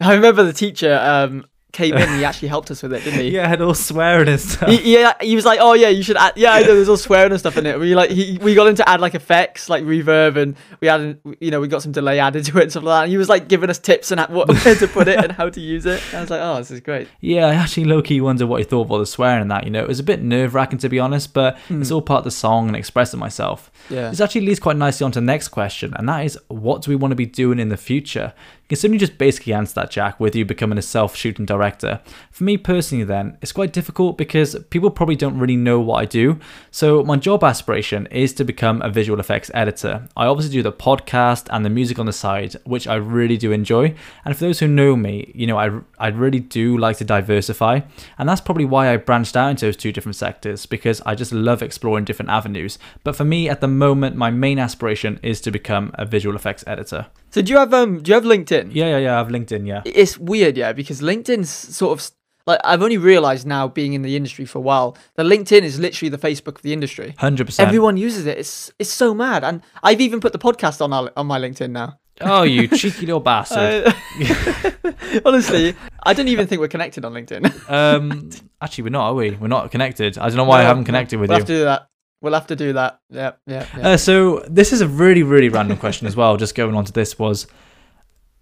I 0.00 0.14
remember 0.14 0.42
the 0.44 0.52
teacher 0.52 0.94
um, 1.02 1.44
came 1.72 1.96
in. 1.96 2.08
He 2.18 2.24
actually 2.24 2.48
helped 2.48 2.70
us 2.70 2.82
with 2.82 2.92
it, 2.92 3.04
didn't 3.04 3.20
he? 3.20 3.30
Yeah, 3.40 3.46
had 3.46 3.62
all 3.62 3.74
swearing 3.74 4.28
and 4.28 4.40
stuff. 4.40 4.68
He, 4.68 4.94
yeah, 4.94 5.14
he 5.20 5.36
was 5.36 5.44
like, 5.44 5.60
"Oh 5.62 5.74
yeah, 5.74 5.88
you 5.88 6.02
should 6.02 6.16
add." 6.16 6.32
Yeah, 6.34 6.52
I 6.52 6.62
know 6.62 6.74
there's 6.74 6.88
all 6.88 6.96
swearing 6.96 7.30
and 7.30 7.38
stuff 7.38 7.56
in 7.56 7.64
it. 7.64 7.78
We 7.78 7.94
like 7.94 8.10
he, 8.10 8.38
we 8.42 8.54
got 8.54 8.66
him 8.66 8.74
to 8.76 8.88
add 8.88 9.00
like 9.00 9.14
effects, 9.14 9.68
like 9.68 9.84
reverb, 9.84 10.36
and 10.36 10.56
we 10.80 10.88
added, 10.88 11.20
you 11.38 11.50
know, 11.50 11.60
we 11.60 11.68
got 11.68 11.82
some 11.82 11.92
delay 11.92 12.18
added 12.18 12.44
to 12.46 12.58
it 12.58 12.62
and 12.62 12.70
stuff 12.70 12.82
like 12.82 12.98
that. 12.98 13.02
And 13.04 13.12
he 13.12 13.16
was 13.16 13.28
like 13.28 13.46
giving 13.46 13.70
us 13.70 13.78
tips 13.78 14.10
and 14.10 14.20
what 14.34 14.48
where 14.64 14.74
to 14.74 14.88
put 14.88 15.06
it 15.06 15.22
and 15.22 15.32
how 15.32 15.48
to 15.48 15.60
use 15.60 15.86
it. 15.86 16.02
And 16.08 16.18
I 16.18 16.20
was 16.22 16.30
like, 16.30 16.40
"Oh, 16.42 16.56
this 16.56 16.72
is 16.72 16.80
great." 16.80 17.08
Yeah, 17.20 17.46
I 17.46 17.54
actually 17.54 17.84
low 17.84 18.02
key 18.02 18.20
wonder 18.20 18.46
what 18.46 18.58
he 18.58 18.64
thought 18.64 18.82
of 18.82 18.90
all 18.90 18.98
the 18.98 19.06
swearing 19.06 19.42
and 19.42 19.50
that. 19.50 19.64
You 19.64 19.70
know, 19.70 19.80
it 19.80 19.88
was 19.88 20.00
a 20.00 20.04
bit 20.04 20.22
nerve 20.22 20.54
wracking 20.54 20.78
to 20.78 20.88
be 20.88 20.98
honest, 20.98 21.32
but 21.32 21.56
it's 21.68 21.88
hmm. 21.88 21.94
all 21.94 22.02
part 22.02 22.18
of 22.18 22.24
the 22.24 22.30
song 22.32 22.66
and 22.66 22.76
expressing 22.76 23.20
myself. 23.20 23.70
Yeah. 23.88 24.10
This 24.10 24.20
actually 24.20 24.42
leads 24.42 24.58
quite 24.58 24.76
nicely 24.76 25.04
on 25.04 25.12
to 25.12 25.20
the 25.20 25.26
next 25.26 25.48
question, 25.48 25.94
and 25.94 26.08
that 26.08 26.24
is, 26.24 26.38
what 26.48 26.82
do 26.82 26.90
we 26.90 26.96
want 26.96 27.12
to 27.12 27.16
be 27.16 27.26
doing 27.26 27.58
in 27.58 27.68
the 27.68 27.76
future? 27.76 28.32
Considering 28.70 29.00
just 29.00 29.18
basically 29.18 29.52
answer 29.52 29.74
that, 29.74 29.90
Jack, 29.90 30.20
with 30.20 30.36
you 30.36 30.44
becoming 30.44 30.78
a 30.78 30.82
self-shooting 30.82 31.44
director. 31.44 32.00
For 32.30 32.44
me 32.44 32.56
personally, 32.56 33.02
then, 33.02 33.36
it's 33.42 33.50
quite 33.50 33.72
difficult 33.72 34.16
because 34.16 34.56
people 34.70 34.92
probably 34.92 35.16
don't 35.16 35.40
really 35.40 35.56
know 35.56 35.80
what 35.80 36.00
I 36.00 36.04
do. 36.04 36.38
So 36.70 37.02
my 37.02 37.16
job 37.16 37.42
aspiration 37.42 38.06
is 38.12 38.32
to 38.34 38.44
become 38.44 38.80
a 38.80 38.88
visual 38.88 39.18
effects 39.18 39.50
editor. 39.54 40.06
I 40.16 40.26
obviously 40.26 40.52
do 40.52 40.62
the 40.62 40.70
podcast 40.72 41.48
and 41.50 41.64
the 41.64 41.68
music 41.68 41.98
on 41.98 42.06
the 42.06 42.12
side, 42.12 42.54
which 42.62 42.86
I 42.86 42.94
really 42.94 43.36
do 43.36 43.50
enjoy. 43.50 43.92
And 44.24 44.36
for 44.36 44.44
those 44.44 44.60
who 44.60 44.68
know 44.68 44.94
me, 44.94 45.32
you 45.34 45.48
know, 45.48 45.58
I, 45.58 45.70
I 45.98 46.08
really 46.08 46.38
do 46.38 46.78
like 46.78 46.98
to 46.98 47.04
diversify. 47.04 47.80
And 48.18 48.28
that's 48.28 48.40
probably 48.40 48.66
why 48.66 48.92
I 48.92 48.98
branched 48.98 49.36
out 49.36 49.50
into 49.50 49.66
those 49.66 49.76
two 49.76 49.90
different 49.90 50.14
sectors, 50.14 50.66
because 50.66 51.02
I 51.04 51.16
just 51.16 51.32
love 51.32 51.60
exploring 51.60 52.04
different 52.04 52.30
avenues. 52.30 52.78
But 53.02 53.16
for 53.16 53.24
me, 53.24 53.48
at 53.48 53.60
the 53.60 53.66
moment, 53.66 54.14
my 54.14 54.30
main 54.30 54.60
aspiration 54.60 55.18
is 55.24 55.40
to 55.40 55.50
become 55.50 55.90
a 55.94 56.06
visual 56.06 56.36
effects 56.36 56.62
editor. 56.68 57.06
So 57.32 57.42
do 57.42 57.52
you 57.52 57.58
have 57.58 57.72
um 57.72 58.02
do 58.02 58.10
you 58.10 58.14
have 58.14 58.24
LinkedIn? 58.24 58.59
Yeah, 58.68 58.86
yeah, 58.86 58.98
yeah. 58.98 59.14
I 59.14 59.18
have 59.18 59.28
LinkedIn, 59.28 59.66
yeah. 59.66 59.82
It's 59.84 60.18
weird, 60.18 60.56
yeah, 60.56 60.72
because 60.72 61.00
LinkedIn's 61.00 61.50
sort 61.50 61.98
of 61.98 62.10
like 62.46 62.60
I've 62.64 62.82
only 62.82 62.98
realized 62.98 63.46
now 63.46 63.68
being 63.68 63.92
in 63.92 64.02
the 64.02 64.16
industry 64.16 64.44
for 64.44 64.58
a 64.58 64.62
while 64.62 64.96
that 65.16 65.26
LinkedIn 65.26 65.62
is 65.62 65.78
literally 65.78 66.08
the 66.08 66.18
Facebook 66.18 66.56
of 66.56 66.62
the 66.62 66.72
industry. 66.72 67.14
100%. 67.18 67.60
Everyone 67.60 67.96
uses 67.96 68.26
it. 68.26 68.38
It's 68.38 68.72
it's 68.78 68.90
so 68.90 69.14
mad, 69.14 69.44
and 69.44 69.62
I've 69.82 70.00
even 70.00 70.20
put 70.20 70.32
the 70.32 70.38
podcast 70.38 70.80
on 70.80 70.92
our, 70.92 71.10
on 71.16 71.26
my 71.26 71.38
LinkedIn 71.38 71.70
now. 71.70 71.98
Oh, 72.20 72.42
you 72.42 72.68
cheeky 72.80 73.06
little 73.06 73.20
bastard. 73.20 73.86
Uh, 73.86 74.92
honestly, 75.24 75.74
I 76.02 76.12
don't 76.12 76.28
even 76.28 76.46
think 76.46 76.60
we're 76.60 76.68
connected 76.68 77.04
on 77.04 77.12
LinkedIn. 77.12 77.70
um, 77.70 78.30
actually, 78.60 78.84
we're 78.84 78.90
not, 78.90 79.08
are 79.10 79.14
we? 79.14 79.30
We're 79.30 79.48
not 79.48 79.70
connected. 79.70 80.18
I 80.18 80.28
don't 80.28 80.36
know 80.36 80.44
why 80.44 80.60
I 80.60 80.64
haven't 80.64 80.84
connected 80.84 81.18
with 81.18 81.30
you. 81.30 81.34
we'll 81.34 81.40
have 81.40 81.46
to 81.46 81.52
do 81.54 81.64
that. 81.64 81.86
We'll 82.22 82.34
have 82.34 82.46
to 82.48 82.56
do 82.56 82.72
that. 82.74 83.00
Yeah, 83.08 83.32
yeah. 83.46 83.66
yeah. 83.76 83.88
Uh, 83.88 83.96
so 83.96 84.40
this 84.40 84.72
is 84.72 84.82
a 84.82 84.88
really, 84.88 85.22
really 85.22 85.48
random 85.48 85.78
question 85.78 86.06
as 86.06 86.16
well. 86.16 86.36
Just 86.36 86.54
going 86.54 86.74
on 86.74 86.84
to 86.84 86.92
this 86.92 87.18
was, 87.18 87.46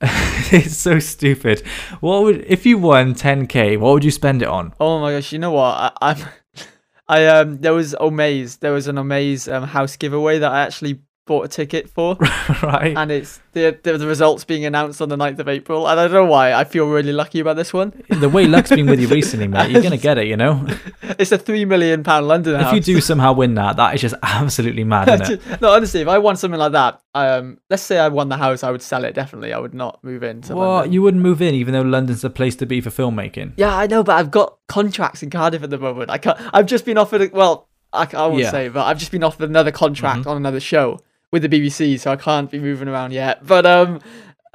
it's 0.53 0.77
so 0.77 0.99
stupid. 0.99 1.67
What 2.01 2.23
would 2.23 2.45
if 2.47 2.65
you 2.65 2.79
won 2.79 3.15
10k? 3.15 3.79
What 3.79 3.95
would 3.95 4.05
you 4.05 4.11
spend 4.11 4.43
it 4.43 4.49
on? 4.49 4.73
oh 4.79 5.01
my 5.01 5.13
gosh, 5.13 5.33
you 5.33 5.39
know 5.39 5.53
what? 5.53 5.75
I, 5.75 5.93
I'm. 6.01 6.17
I 7.11 7.27
um 7.27 7.59
there 7.59 7.73
was 7.73 7.95
Omaze. 7.99 8.59
There 8.61 8.73
was 8.73 8.87
an 8.87 8.97
Omaze 8.97 9.51
um, 9.53 9.65
house 9.65 9.97
giveaway 9.97 10.39
that 10.39 10.53
I 10.53 10.61
actually 10.61 11.01
bought 11.29 11.45
a 11.45 11.49
ticket 11.49 11.89
for. 11.89 12.17
right? 12.63 12.97
and 12.97 13.13
it's 13.13 13.41
the, 13.53 13.79
the 13.85 13.97
the 13.99 14.07
results 14.09 14.45
being 14.45 14.65
announced 14.65 15.01
on 15.01 15.09
the 15.09 15.17
9th 15.17 15.39
of 15.39 15.49
April. 15.49 15.87
And 15.87 16.01
I 16.01 16.05
don't 16.09 16.13
know 16.15 16.25
why. 16.25 16.53
I 16.55 16.65
feel 16.65 16.87
really 16.89 17.13
lucky 17.13 17.39
about 17.39 17.55
this 17.55 17.73
one. 17.73 18.03
the 18.09 18.29
way 18.29 18.47
luck's 18.47 18.71
been 18.71 18.87
with 18.87 18.99
you 19.01 19.07
recently, 19.19 19.47
mate, 19.47 19.71
you're 19.71 19.83
gonna 19.83 19.97
get 19.97 20.19
it. 20.19 20.27
You 20.27 20.37
know. 20.37 20.67
It's 21.19 21.33
a 21.33 21.39
three 21.39 21.65
million 21.65 22.05
pound 22.05 22.29
London 22.29 22.55
If 22.57 22.61
house. 22.63 22.75
you 22.75 22.81
do 22.81 23.01
somehow 23.01 23.33
win 23.33 23.55
that, 23.55 23.77
that 23.77 23.95
is 23.95 24.01
just 24.01 24.15
absolutely 24.23 24.85
mad, 24.85 25.09
isn't 25.23 25.41
it? 25.51 25.61
no, 25.61 25.73
honestly, 25.73 26.01
if 26.01 26.07
I 26.07 26.19
won 26.19 26.37
something 26.37 26.61
like 26.61 26.73
that, 26.73 27.01
um, 27.15 27.59
let's 27.71 27.83
say 27.83 27.99
I 27.99 28.07
won 28.09 28.29
the 28.29 28.37
house, 28.37 28.63
I 28.63 28.71
would 28.71 28.83
sell 28.83 29.05
it 29.05 29.15
definitely. 29.15 29.53
I 29.53 29.59
would 29.59 29.75
not 29.75 30.03
move 30.05 30.23
into 30.23 30.55
Well, 30.55 30.69
London. 30.75 30.93
you 30.93 31.03
wouldn't 31.03 31.23
move 31.23 31.43
in, 31.43 31.55
even 31.55 31.73
though 31.75 31.83
London's 31.83 32.21
the 32.21 32.31
place 32.31 32.55
to 32.57 32.67
be 32.67 32.81
for 32.81 32.91
filmmaking. 32.91 33.55
Yeah, 33.57 33.77
I 33.77 33.87
know, 33.89 34.05
but 34.05 34.17
I've 34.17 34.31
got 34.31 34.59
contracts 34.69 35.23
in 35.25 35.31
Cardiff 35.31 35.63
at 35.65 35.71
the 35.71 35.79
moment. 35.79 36.11
I 36.11 36.19
can't. 36.19 36.39
I've 36.53 36.67
just 36.67 36.85
been 36.85 36.99
offered. 36.99 37.23
A, 37.23 37.29
well, 37.33 37.69
I, 37.93 38.07
I 38.13 38.27
won't 38.27 38.39
Yeah. 38.41 38.47
Mm-hmm. 38.47 38.51
say, 38.53 38.69
but 38.69 38.85
I've 38.87 38.99
just 38.99 39.11
been 39.11 39.25
offered 39.25 39.49
another 39.49 39.73
contract 39.73 40.27
on 40.27 40.37
another 40.37 40.61
show 40.61 41.01
with 41.33 41.43
the 41.43 41.49
BBC, 41.49 41.99
so 42.01 42.11
I 42.11 42.17
can't 42.17 42.51
be 42.51 42.59
moving 42.59 42.89
around 42.89 43.13
yet. 43.13 43.47
But 43.47 43.67
um, 43.67 44.01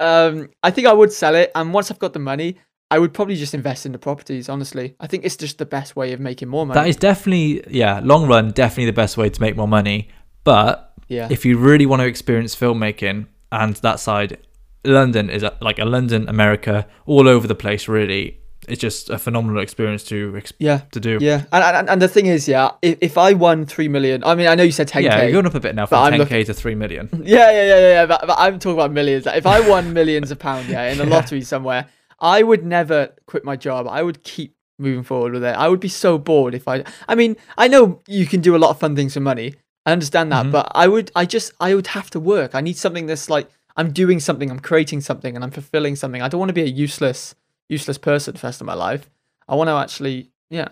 um, 0.00 0.50
I 0.62 0.70
think 0.70 0.86
I 0.86 0.92
would 0.92 1.12
sell 1.12 1.34
it, 1.34 1.50
and 1.54 1.72
once 1.72 1.90
I've 1.90 1.98
got 1.98 2.12
the 2.12 2.18
money, 2.18 2.58
I 2.90 2.98
would 2.98 3.14
probably 3.14 3.36
just 3.36 3.54
invest 3.54 3.86
in 3.86 3.92
the 3.92 3.98
properties. 3.98 4.48
Honestly, 4.48 4.94
I 5.00 5.06
think 5.06 5.24
it's 5.24 5.36
just 5.36 5.58
the 5.58 5.66
best 5.66 5.96
way 5.96 6.12
of 6.12 6.20
making 6.20 6.48
more 6.48 6.66
money. 6.66 6.78
That 6.78 6.88
is 6.88 6.96
definitely, 6.96 7.64
yeah, 7.68 8.00
long 8.02 8.28
run, 8.28 8.50
definitely 8.50 8.86
the 8.86 8.92
best 8.92 9.16
way 9.16 9.30
to 9.30 9.40
make 9.40 9.56
more 9.56 9.68
money. 9.68 10.08
But 10.44 10.92
yeah, 11.08 11.28
if 11.30 11.44
you 11.44 11.58
really 11.58 11.86
want 11.86 12.00
to 12.00 12.06
experience 12.06 12.54
filmmaking 12.54 13.26
and 13.50 13.76
that 13.76 14.00
side, 14.00 14.38
London 14.84 15.30
is 15.30 15.44
like 15.60 15.78
a 15.78 15.84
London, 15.84 16.28
America, 16.28 16.86
all 17.06 17.28
over 17.28 17.46
the 17.46 17.54
place. 17.54 17.88
Really, 17.88 18.38
it's 18.68 18.80
just 18.80 19.10
a 19.10 19.18
phenomenal 19.18 19.62
experience 19.62 20.04
to 20.04 20.34
ex- 20.36 20.52
yeah. 20.58 20.80
to 20.92 21.00
do. 21.00 21.18
Yeah, 21.20 21.44
and, 21.52 21.64
and 21.64 21.90
and 21.90 22.02
the 22.02 22.08
thing 22.08 22.26
is, 22.26 22.46
yeah, 22.48 22.70
if, 22.82 22.98
if 23.00 23.18
I 23.18 23.32
won 23.32 23.66
three 23.66 23.88
million, 23.88 24.22
I 24.24 24.34
mean, 24.34 24.46
I 24.46 24.54
know 24.54 24.62
you 24.62 24.72
said 24.72 24.88
ten 24.88 25.02
Yeah, 25.02 25.22
you're 25.22 25.32
going 25.32 25.46
up 25.46 25.54
a 25.54 25.60
bit 25.60 25.74
now 25.74 25.86
from 25.86 26.12
10k 26.12 26.46
to 26.46 26.54
3 26.54 26.74
million. 26.74 27.08
Yeah, 27.24 27.50
yeah, 27.50 27.52
yeah, 27.52 27.78
yeah, 27.78 27.88
yeah. 27.90 28.06
But, 28.06 28.26
but 28.26 28.36
I'm 28.38 28.58
talking 28.58 28.78
about 28.78 28.92
millions. 28.92 29.26
If 29.26 29.46
I 29.46 29.66
won 29.68 29.92
millions 29.92 30.30
of 30.30 30.38
pounds, 30.38 30.68
yeah, 30.68 30.90
in 30.90 30.98
the 30.98 31.06
lottery 31.14 31.42
somewhere, 31.42 31.86
I 32.20 32.42
would 32.42 32.64
never 32.64 33.12
quit 33.26 33.44
my 33.44 33.56
job. 33.56 33.86
I 33.88 34.02
would 34.02 34.22
keep 34.24 34.54
moving 34.78 35.02
forward 35.04 35.32
with 35.34 35.44
it. 35.44 35.54
I 35.56 35.68
would 35.68 35.80
be 35.80 35.88
so 35.88 36.18
bored 36.18 36.54
if 36.54 36.66
I. 36.68 36.84
I 37.08 37.14
mean, 37.14 37.36
I 37.56 37.68
know 37.68 38.00
you 38.08 38.26
can 38.26 38.40
do 38.40 38.56
a 38.56 38.58
lot 38.58 38.70
of 38.70 38.78
fun 38.80 38.94
things 38.96 39.14
for 39.14 39.20
money. 39.20 39.54
I 39.86 39.92
understand 39.92 40.32
that, 40.32 40.46
Mhm. 40.46 40.52
but 40.52 40.72
I 40.74 40.88
would. 40.88 41.10
I 41.14 41.24
just. 41.26 41.52
I 41.60 41.74
would 41.74 41.88
have 41.88 42.10
to 42.10 42.20
work. 42.20 42.54
I 42.54 42.60
need 42.60 42.76
something 42.76 43.06
that's 43.06 43.28
like 43.28 43.48
I'm 43.76 43.92
doing 43.92 44.20
something. 44.20 44.50
I'm 44.50 44.60
creating 44.60 45.00
something, 45.02 45.34
and 45.34 45.44
I'm 45.44 45.50
fulfilling 45.50 45.96
something. 45.96 46.22
I 46.22 46.28
don't 46.28 46.38
want 46.38 46.48
to 46.50 46.54
be 46.54 46.62
a 46.62 46.66
useless, 46.66 47.34
useless 47.68 47.98
person 47.98 48.34
for 48.34 48.40
the 48.40 48.46
rest 48.48 48.60
of 48.60 48.66
my 48.66 48.74
life. 48.74 49.10
I 49.48 49.54
want 49.54 49.68
to 49.68 49.74
actually. 49.74 50.30
Yeah. 50.50 50.68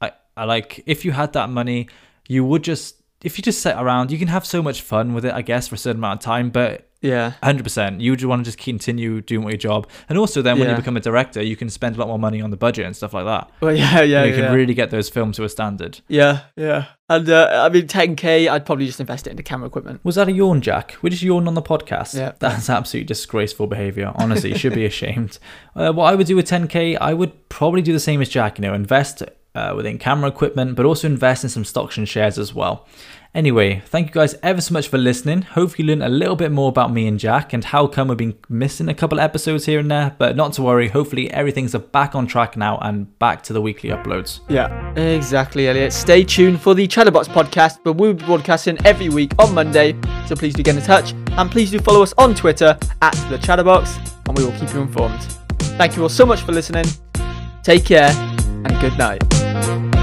I, 0.00 0.12
I 0.36 0.44
like 0.44 0.82
if 0.86 1.04
you 1.04 1.12
had 1.12 1.32
that 1.34 1.50
money, 1.50 1.88
you 2.28 2.44
would 2.44 2.64
just 2.64 3.02
if 3.26 3.36
you 3.36 3.42
just 3.42 3.60
sit 3.60 3.74
around, 3.76 4.10
you 4.12 4.18
can 4.18 4.28
have 4.28 4.46
so 4.46 4.62
much 4.62 4.80
fun 4.80 5.12
with 5.12 5.24
it, 5.24 5.34
I 5.34 5.42
guess, 5.42 5.66
for 5.68 5.74
a 5.74 5.78
certain 5.78 5.98
amount 6.00 6.20
of 6.20 6.24
time. 6.24 6.50
But 6.50 6.88
Yeah. 7.02 7.32
100%, 7.42 8.00
you 8.00 8.10
would 8.12 8.22
want 8.24 8.40
to 8.44 8.48
just 8.50 8.58
continue 8.58 9.20
doing 9.20 9.42
what 9.44 9.50
your 9.52 9.58
job, 9.58 9.86
and 10.08 10.16
also 10.16 10.42
then 10.42 10.58
when 10.58 10.68
you 10.70 10.76
become 10.76 10.96
a 10.96 11.00
director, 11.00 11.42
you 11.42 11.54
can 11.56 11.68
spend 11.68 11.96
a 11.96 11.98
lot 11.98 12.08
more 12.08 12.18
money 12.18 12.40
on 12.40 12.50
the 12.50 12.56
budget 12.56 12.86
and 12.86 12.96
stuff 12.96 13.12
like 13.14 13.24
that. 13.26 13.50
Well, 13.60 13.74
yeah, 13.76 14.00
yeah, 14.02 14.24
you 14.24 14.34
yeah. 14.34 14.40
can 14.40 14.54
really 14.54 14.74
get 14.74 14.90
those 14.90 15.08
films 15.08 15.36
to 15.36 15.44
a 15.44 15.48
standard. 15.48 16.00
yeah, 16.08 16.40
yeah. 16.56 16.86
And 17.08 17.28
uh, 17.28 17.62
I 17.64 17.68
mean, 17.68 17.86
10k, 17.86 18.48
I'd 18.48 18.64
probably 18.66 18.86
just 18.86 18.98
invest 19.00 19.26
it 19.26 19.30
into 19.30 19.42
camera 19.42 19.66
equipment. 19.68 20.00
Was 20.04 20.14
that 20.16 20.28
a 20.28 20.32
yawn, 20.32 20.60
Jack? 20.60 20.96
We 21.02 21.10
just 21.10 21.22
yawned 21.22 21.46
on 21.46 21.54
the 21.54 21.62
podcast. 21.62 22.14
Yeah. 22.14 22.32
That's 22.40 22.68
absolutely 22.70 23.06
disgraceful 23.06 23.66
behavior. 23.68 24.12
Honestly, 24.16 24.50
you 24.50 24.58
should 24.58 24.74
be 24.74 24.86
ashamed. 24.92 25.38
Uh, 25.76 25.92
what 25.92 26.06
I 26.12 26.14
would 26.16 26.26
do 26.26 26.34
with 26.36 26.48
10k, 26.48 26.96
I 27.00 27.12
would 27.14 27.48
probably 27.48 27.82
do 27.82 27.92
the 27.92 28.00
same 28.00 28.20
as 28.22 28.28
Jack. 28.28 28.58
You 28.58 28.62
know, 28.62 28.74
invest 28.74 29.22
uh, 29.56 29.74
within 29.74 29.98
camera 29.98 30.28
equipment, 30.28 30.76
but 30.76 30.84
also 30.84 31.06
invest 31.08 31.44
in 31.44 31.50
some 31.50 31.64
stocks 31.64 31.96
and 31.96 32.08
shares 32.08 32.38
as 32.38 32.54
well. 32.54 32.86
Anyway, 33.34 33.82
thank 33.84 34.06
you 34.06 34.14
guys 34.14 34.34
ever 34.42 34.62
so 34.62 34.72
much 34.72 34.88
for 34.88 34.96
listening. 34.96 35.42
Hope 35.42 35.78
you 35.78 35.84
learned 35.84 36.02
a 36.02 36.08
little 36.08 36.36
bit 36.36 36.50
more 36.50 36.70
about 36.70 36.90
me 36.90 37.06
and 37.06 37.18
Jack 37.18 37.52
and 37.52 37.62
how 37.62 37.86
come 37.86 38.08
we've 38.08 38.16
been 38.16 38.34
missing 38.48 38.88
a 38.88 38.94
couple 38.94 39.20
episodes 39.20 39.66
here 39.66 39.78
and 39.78 39.90
there. 39.90 40.14
But 40.16 40.36
not 40.36 40.54
to 40.54 40.62
worry. 40.62 40.88
Hopefully, 40.88 41.30
everything's 41.30 41.74
back 41.74 42.14
on 42.14 42.26
track 42.26 42.56
now 42.56 42.78
and 42.78 43.18
back 43.18 43.42
to 43.42 43.52
the 43.52 43.60
weekly 43.60 43.90
uploads. 43.90 44.40
Yeah, 44.48 44.94
exactly, 44.94 45.68
Elliot. 45.68 45.92
Stay 45.92 46.24
tuned 46.24 46.62
for 46.62 46.74
the 46.74 46.86
Chatterbox 46.86 47.28
podcast, 47.28 47.80
but 47.84 47.94
we'll 47.94 48.14
be 48.14 48.24
broadcasting 48.24 48.78
every 48.86 49.10
week 49.10 49.32
on 49.38 49.52
Monday. 49.52 49.94
So 50.26 50.34
please 50.34 50.54
do 50.54 50.62
get 50.62 50.76
in 50.76 50.82
touch, 50.82 51.12
and 51.12 51.50
please 51.50 51.70
do 51.70 51.78
follow 51.78 52.02
us 52.02 52.14
on 52.16 52.34
Twitter 52.34 52.78
at 53.02 53.14
the 53.28 53.36
Chatterbox, 53.36 53.98
and 54.28 54.38
we 54.38 54.44
will 54.46 54.58
keep 54.58 54.72
you 54.72 54.80
informed. 54.80 55.20
Thank 55.76 55.94
you 55.94 56.02
all 56.02 56.08
so 56.08 56.24
much 56.24 56.40
for 56.40 56.52
listening. 56.52 56.86
Take 57.62 57.84
care, 57.84 58.10
and 58.64 58.80
good 58.80 58.96
night. 58.96 59.45
Thank 59.66 59.94
you. 59.94 59.95